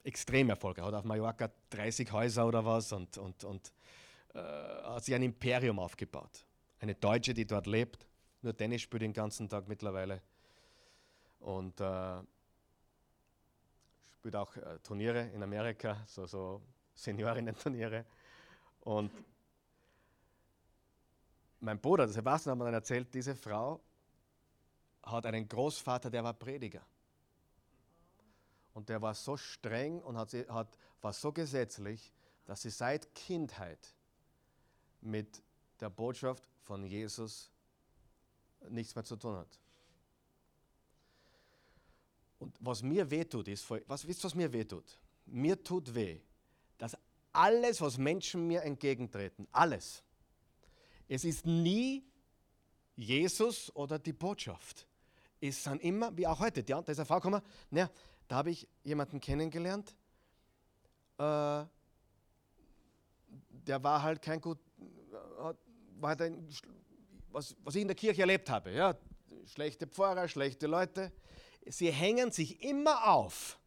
[0.04, 0.86] extrem erfolgreich.
[0.86, 3.74] Hat auf Mallorca 30 Häuser oder was und, und, und
[4.34, 6.46] äh, hat sich ein Imperium aufgebaut.
[6.80, 8.06] Eine Deutsche, die dort lebt,
[8.42, 10.22] nur Tennis spielt den ganzen Tag mittlerweile.
[11.40, 12.22] Und äh,
[14.18, 16.62] spielt auch äh, Turniere in Amerika, so, so
[16.96, 18.06] Seniorinnen-Turniere.
[18.82, 19.12] Und
[21.64, 23.80] mein Bruder, Sebastian, hat mir dann erzählt, diese Frau
[25.02, 26.86] hat einen Großvater, der war Prediger.
[28.74, 32.12] Und der war so streng und hat, hat, war so gesetzlich,
[32.46, 33.94] dass sie seit Kindheit
[35.02, 35.42] mit
[35.80, 37.50] der Botschaft von Jesus
[38.70, 39.60] nichts mehr zu tun hat.
[42.40, 45.00] Und was mir wehtut, ist, was wisst was mir wehtut?
[45.26, 46.20] Mir tut weh,
[46.78, 46.98] dass
[47.32, 50.04] alles, was Menschen mir entgegentreten, alles,
[51.08, 52.04] es ist nie
[52.96, 54.88] Jesus oder die Botschaft.
[55.42, 57.90] Es sind immer, wie auch heute, da ist eine Frau gekommen, naja,
[58.28, 59.96] da habe ich jemanden kennengelernt,
[61.18, 61.66] äh,
[63.50, 64.60] der war halt kein gut,
[66.00, 66.48] war halt ein,
[67.32, 68.96] was, was ich in der Kirche erlebt habe, ja,
[69.46, 71.12] schlechte Pfarrer, schlechte Leute,
[71.66, 73.60] sie hängen sich immer auf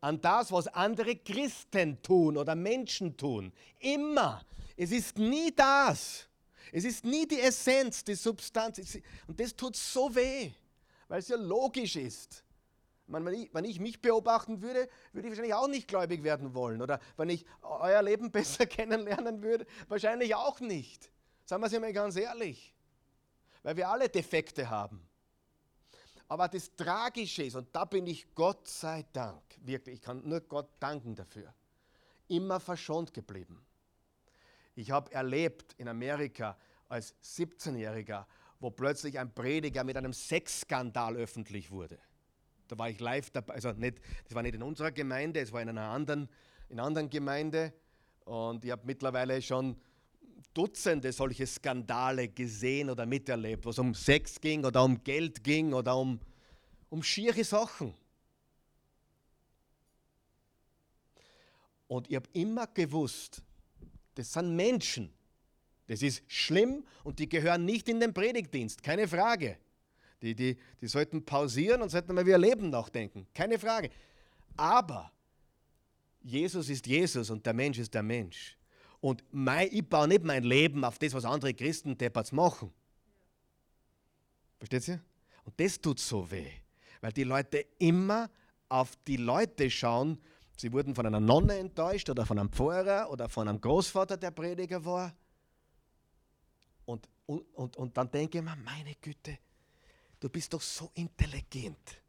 [0.00, 3.52] an das, was andere Christen tun oder Menschen tun.
[3.78, 4.44] Immer.
[4.82, 6.26] Es ist nie das.
[6.72, 8.80] Es ist nie die Essenz, die Substanz.
[9.26, 10.52] Und das tut so weh,
[11.06, 12.42] weil es ja logisch ist.
[13.06, 16.80] wenn, ich, mich beobachten würde, würde ich wahrscheinlich auch nicht gläubig werden wollen.
[16.80, 21.12] Oder wenn ich euer Leben besser kennenlernen würde, wahrscheinlich auch nicht.
[21.44, 22.74] Sagen wir es mal ganz ehrlich.
[23.62, 25.06] Weil wir alle Defekte haben.
[26.26, 30.40] Aber das Tragische ist, und da bin ich Gott sei Dank, wirklich, ich kann nur
[30.40, 31.52] Gott danken dafür,
[32.28, 33.62] immer verschont geblieben.
[34.74, 36.56] Ich habe erlebt in Amerika
[36.88, 38.26] als 17-Jähriger,
[38.58, 41.98] wo plötzlich ein Prediger mit einem Sexskandal öffentlich wurde.
[42.68, 43.54] Da war ich live dabei.
[43.54, 46.28] Also nicht, das war nicht in unserer Gemeinde, es war in einer anderen,
[46.68, 47.72] in einer anderen Gemeinde.
[48.24, 49.76] Und ich habe mittlerweile schon
[50.54, 55.72] Dutzende solche Skandale gesehen oder miterlebt, wo es um Sex ging oder um Geld ging
[55.72, 56.20] oder um,
[56.88, 57.94] um schiere Sachen.
[61.86, 63.42] Und ich habe immer gewusst,
[64.14, 65.12] das sind Menschen.
[65.86, 69.58] Das ist schlimm und die gehören nicht in den Predigtdienst, keine Frage.
[70.22, 73.90] Die, die, die sollten pausieren und sollten mal über ihr Leben nachdenken, keine Frage.
[74.56, 75.10] Aber
[76.22, 78.56] Jesus ist Jesus und der Mensch ist der Mensch.
[79.00, 82.70] Und mein, ich baue nicht mein Leben auf das, was andere Christen Depperts machen.
[84.58, 85.00] Versteht ihr?
[85.44, 86.50] Und das tut so weh,
[87.00, 88.30] weil die Leute immer
[88.68, 90.20] auf die Leute schauen.
[90.60, 94.30] Sie wurden von einer Nonne enttäuscht oder von einem Pfarrer oder von einem Großvater, der
[94.30, 95.16] Prediger war.
[96.84, 99.38] Und, und, und, und dann denke ich mir, meine Güte,
[100.20, 102.02] du bist doch so intelligent.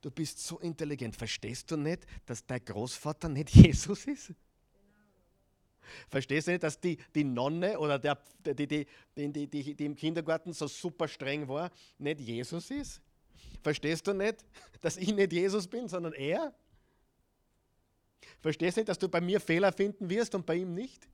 [0.00, 1.16] Du bist so intelligent.
[1.16, 4.32] Verstehst du nicht, dass dein Großvater nicht Jesus ist?
[6.08, 9.96] Verstehst du nicht, dass die, die Nonne oder der, die, die, die, die, die im
[9.96, 13.02] Kindergarten so super streng war, nicht Jesus ist?
[13.62, 14.44] Verstehst du nicht,
[14.80, 16.54] dass ich nicht Jesus bin, sondern er?
[18.40, 21.06] Verstehst du nicht, dass du bei mir Fehler finden wirst und bei ihm nicht?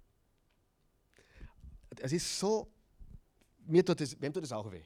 [2.00, 2.68] Es ist so,
[3.66, 4.84] mir tut das, wem tut das auch weh?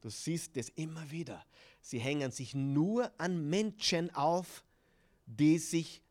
[0.00, 1.44] Du siehst das immer wieder.
[1.80, 4.62] Sie hängen sich nur an Menschen auf,
[5.26, 6.02] die sich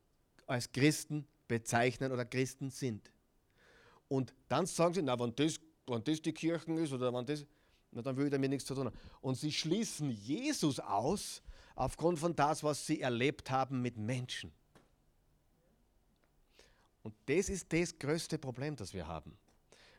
[0.48, 3.12] als Christen bezeichnen oder Christen sind.
[4.08, 7.46] Und dann sagen sie, na, wenn das, wenn das die Kirchen ist oder wenn das,
[7.94, 8.98] na, dann will ich damit nichts zu tun haben.
[9.22, 11.42] Und sie schließen Jesus aus
[11.76, 14.52] aufgrund von das, was sie erlebt haben mit Menschen.
[17.04, 19.38] Und das ist das größte Problem, das wir haben.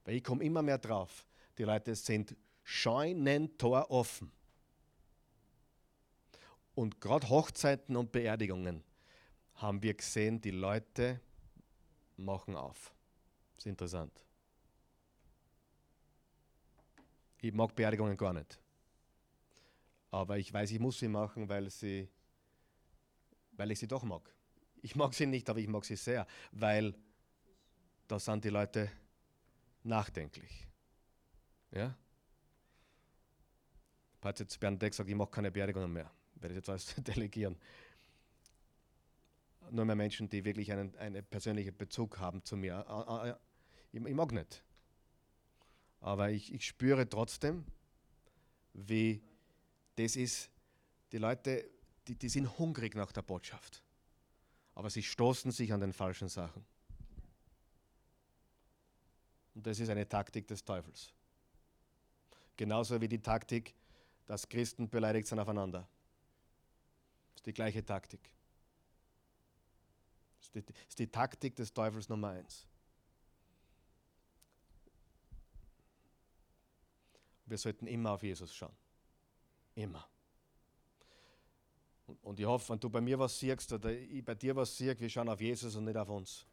[0.04, 1.26] Weil ich komme immer mehr drauf.
[1.58, 4.32] Die Leute sind Scheunentor offen.
[6.74, 8.82] Und gerade Hochzeiten und Beerdigungen
[9.54, 11.20] haben wir gesehen, die Leute
[12.16, 12.92] machen auf.
[13.52, 14.24] Das ist interessant.
[17.44, 18.58] Ich mag Beerdigungen gar nicht.
[20.10, 22.08] Aber ich weiß, ich muss sie machen, weil, sie,
[23.52, 24.34] weil ich sie doch mag.
[24.80, 26.94] Ich mag sie nicht, aber ich mag sie sehr, weil
[28.08, 28.90] da sind die Leute
[29.82, 30.66] nachdenklich.
[31.70, 31.94] Ja?
[34.24, 36.10] Jetzt Bernadette gesagt, ich mache keine Beerdigungen mehr.
[36.36, 37.58] Ich werde jetzt alles delegieren.
[39.70, 42.88] Nur mehr Menschen, die wirklich einen, einen persönlichen Bezug haben zu mir.
[42.88, 43.38] Ah, ah,
[43.92, 44.64] ich, ich mag nicht.
[46.04, 47.64] Aber ich, ich spüre trotzdem,
[48.74, 49.22] wie
[49.96, 50.50] das ist.
[51.12, 51.64] Die Leute,
[52.06, 53.82] die, die sind hungrig nach der Botschaft.
[54.74, 56.62] Aber sie stoßen sich an den falschen Sachen.
[59.54, 61.10] Und das ist eine Taktik des Teufels.
[62.58, 63.74] Genauso wie die Taktik,
[64.26, 65.88] dass Christen beleidigt sind aufeinander.
[67.32, 68.20] Das ist die gleiche Taktik.
[70.36, 72.66] Das ist die, das ist die Taktik des Teufels Nummer eins.
[77.46, 78.74] Wir sollten immer auf Jesus schauen.
[79.74, 80.06] Immer.
[82.22, 84.98] Und ich hoffe, wenn du bei mir was siehst oder ich bei dir was sehe,
[84.98, 86.46] wir schauen auf Jesus und nicht auf uns.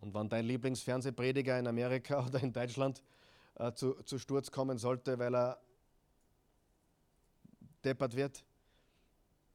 [0.00, 3.02] Und wenn dein Lieblingsfernsehprediger in Amerika oder in Deutschland
[3.54, 5.58] äh, zu, zu Sturz kommen sollte, weil er
[7.82, 8.44] deppert wird,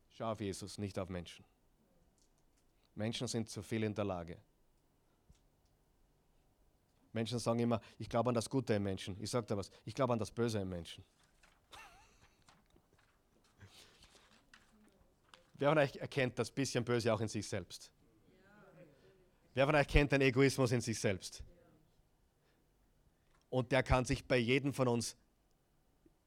[0.09, 1.45] schau auf Jesus, nicht auf Menschen.
[2.95, 4.37] Menschen sind zu viel in der Lage.
[7.11, 9.15] Menschen sagen immer, ich glaube an das Gute im Menschen.
[9.19, 11.03] Ich sage dir was, ich glaube an das Böse im Menschen.
[15.55, 17.91] Wer von euch erkennt das bisschen Böse auch in sich selbst?
[19.53, 21.43] Wer von euch kennt den Egoismus in sich selbst?
[23.49, 25.17] Und der kann sich bei jedem von uns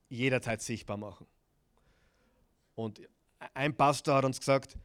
[0.08, 1.26] jederzeit sichtbar machen.
[2.74, 3.00] Und
[3.54, 4.76] ein Pastor hat uns gesagt,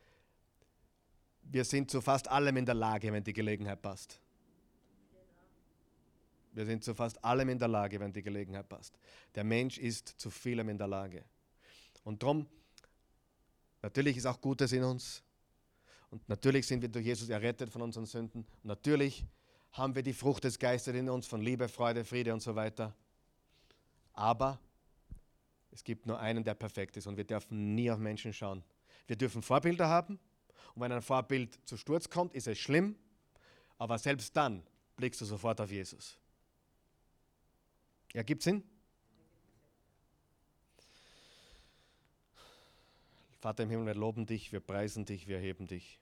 [1.41, 4.21] wir sind zu fast allem in der Lage, wenn die Gelegenheit passt.
[6.57, 8.97] Wir sind zu fast allem in der Lage, wenn die Gelegenheit passt.
[9.35, 11.23] Der Mensch ist zu vielem in der Lage.
[12.03, 12.47] Und darum,
[13.83, 15.21] natürlich ist auch Gutes in uns,
[16.09, 18.43] und natürlich sind wir durch Jesus errettet von unseren Sünden.
[18.63, 19.23] Und natürlich
[19.73, 22.95] haben wir die Frucht des Geistes in uns von Liebe, Freude, Friede und so weiter.
[24.13, 24.59] Aber
[25.69, 28.63] es gibt nur einen, der perfekt ist und wir dürfen nie auf Menschen schauen.
[29.05, 30.17] Wir dürfen Vorbilder haben
[30.73, 32.95] und wenn ein Vorbild zu Sturz kommt, ist es schlimm,
[33.77, 34.63] aber selbst dann
[34.95, 36.17] blickst du sofort auf Jesus.
[38.17, 38.63] Ja, gibt Sinn?
[43.37, 45.99] Vater im Himmel, wir loben dich, wir preisen dich, wir heben dich.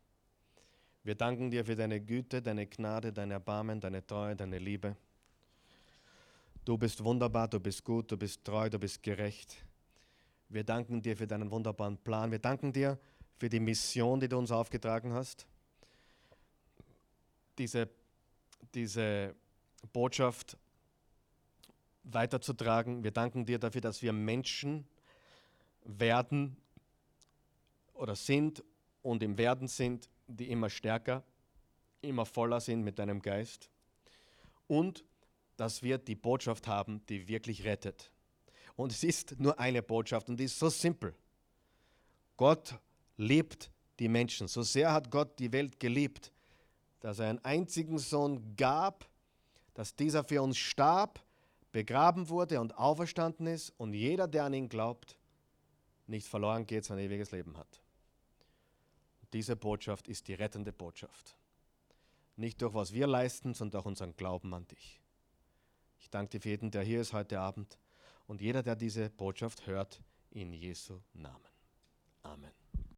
[1.04, 4.96] Wir danken dir für deine Güte, deine Gnade, dein Erbarmen, deine Treue, deine Liebe.
[6.64, 9.58] Du bist wunderbar, du bist gut, du bist treu, du bist gerecht.
[10.48, 12.32] Wir danken dir für deinen wunderbaren Plan.
[12.32, 12.98] Wir danken dir
[13.36, 15.46] für die Mission, die du uns aufgetragen hast.
[17.58, 17.90] Diese,
[18.74, 19.36] diese
[19.92, 20.58] Botschaft
[22.06, 23.04] weiterzutragen.
[23.04, 24.88] Wir danken dir dafür, dass wir Menschen
[25.84, 26.58] werden
[27.94, 28.64] oder sind
[29.02, 31.24] und im Werden sind, die immer stärker,
[32.02, 33.70] immer voller sind mit deinem Geist.
[34.68, 35.04] Und
[35.58, 38.12] dass wir die Botschaft haben, die wirklich rettet.
[38.76, 41.16] Und es ist nur eine Botschaft und die ist so simpel.
[42.36, 42.76] Gott
[43.18, 44.48] liebt die Menschen.
[44.48, 46.32] So sehr hat Gott die Welt geliebt,
[47.00, 49.08] dass er einen einzigen Sohn gab,
[49.74, 51.24] dass dieser für uns starb,
[51.76, 55.20] begraben wurde und auferstanden ist und jeder, der an ihn glaubt,
[56.08, 57.82] nicht verloren geht, sein ewiges Leben hat.
[59.34, 61.36] Diese Botschaft ist die rettende Botschaft.
[62.38, 65.02] Nicht durch was wir leisten, sondern durch unseren Glauben an dich.
[66.00, 67.78] Ich danke dir für jeden, der hier ist heute Abend
[68.26, 70.00] und jeder, der diese Botschaft hört,
[70.30, 71.44] in Jesu Namen.
[72.24, 72.65] Amen.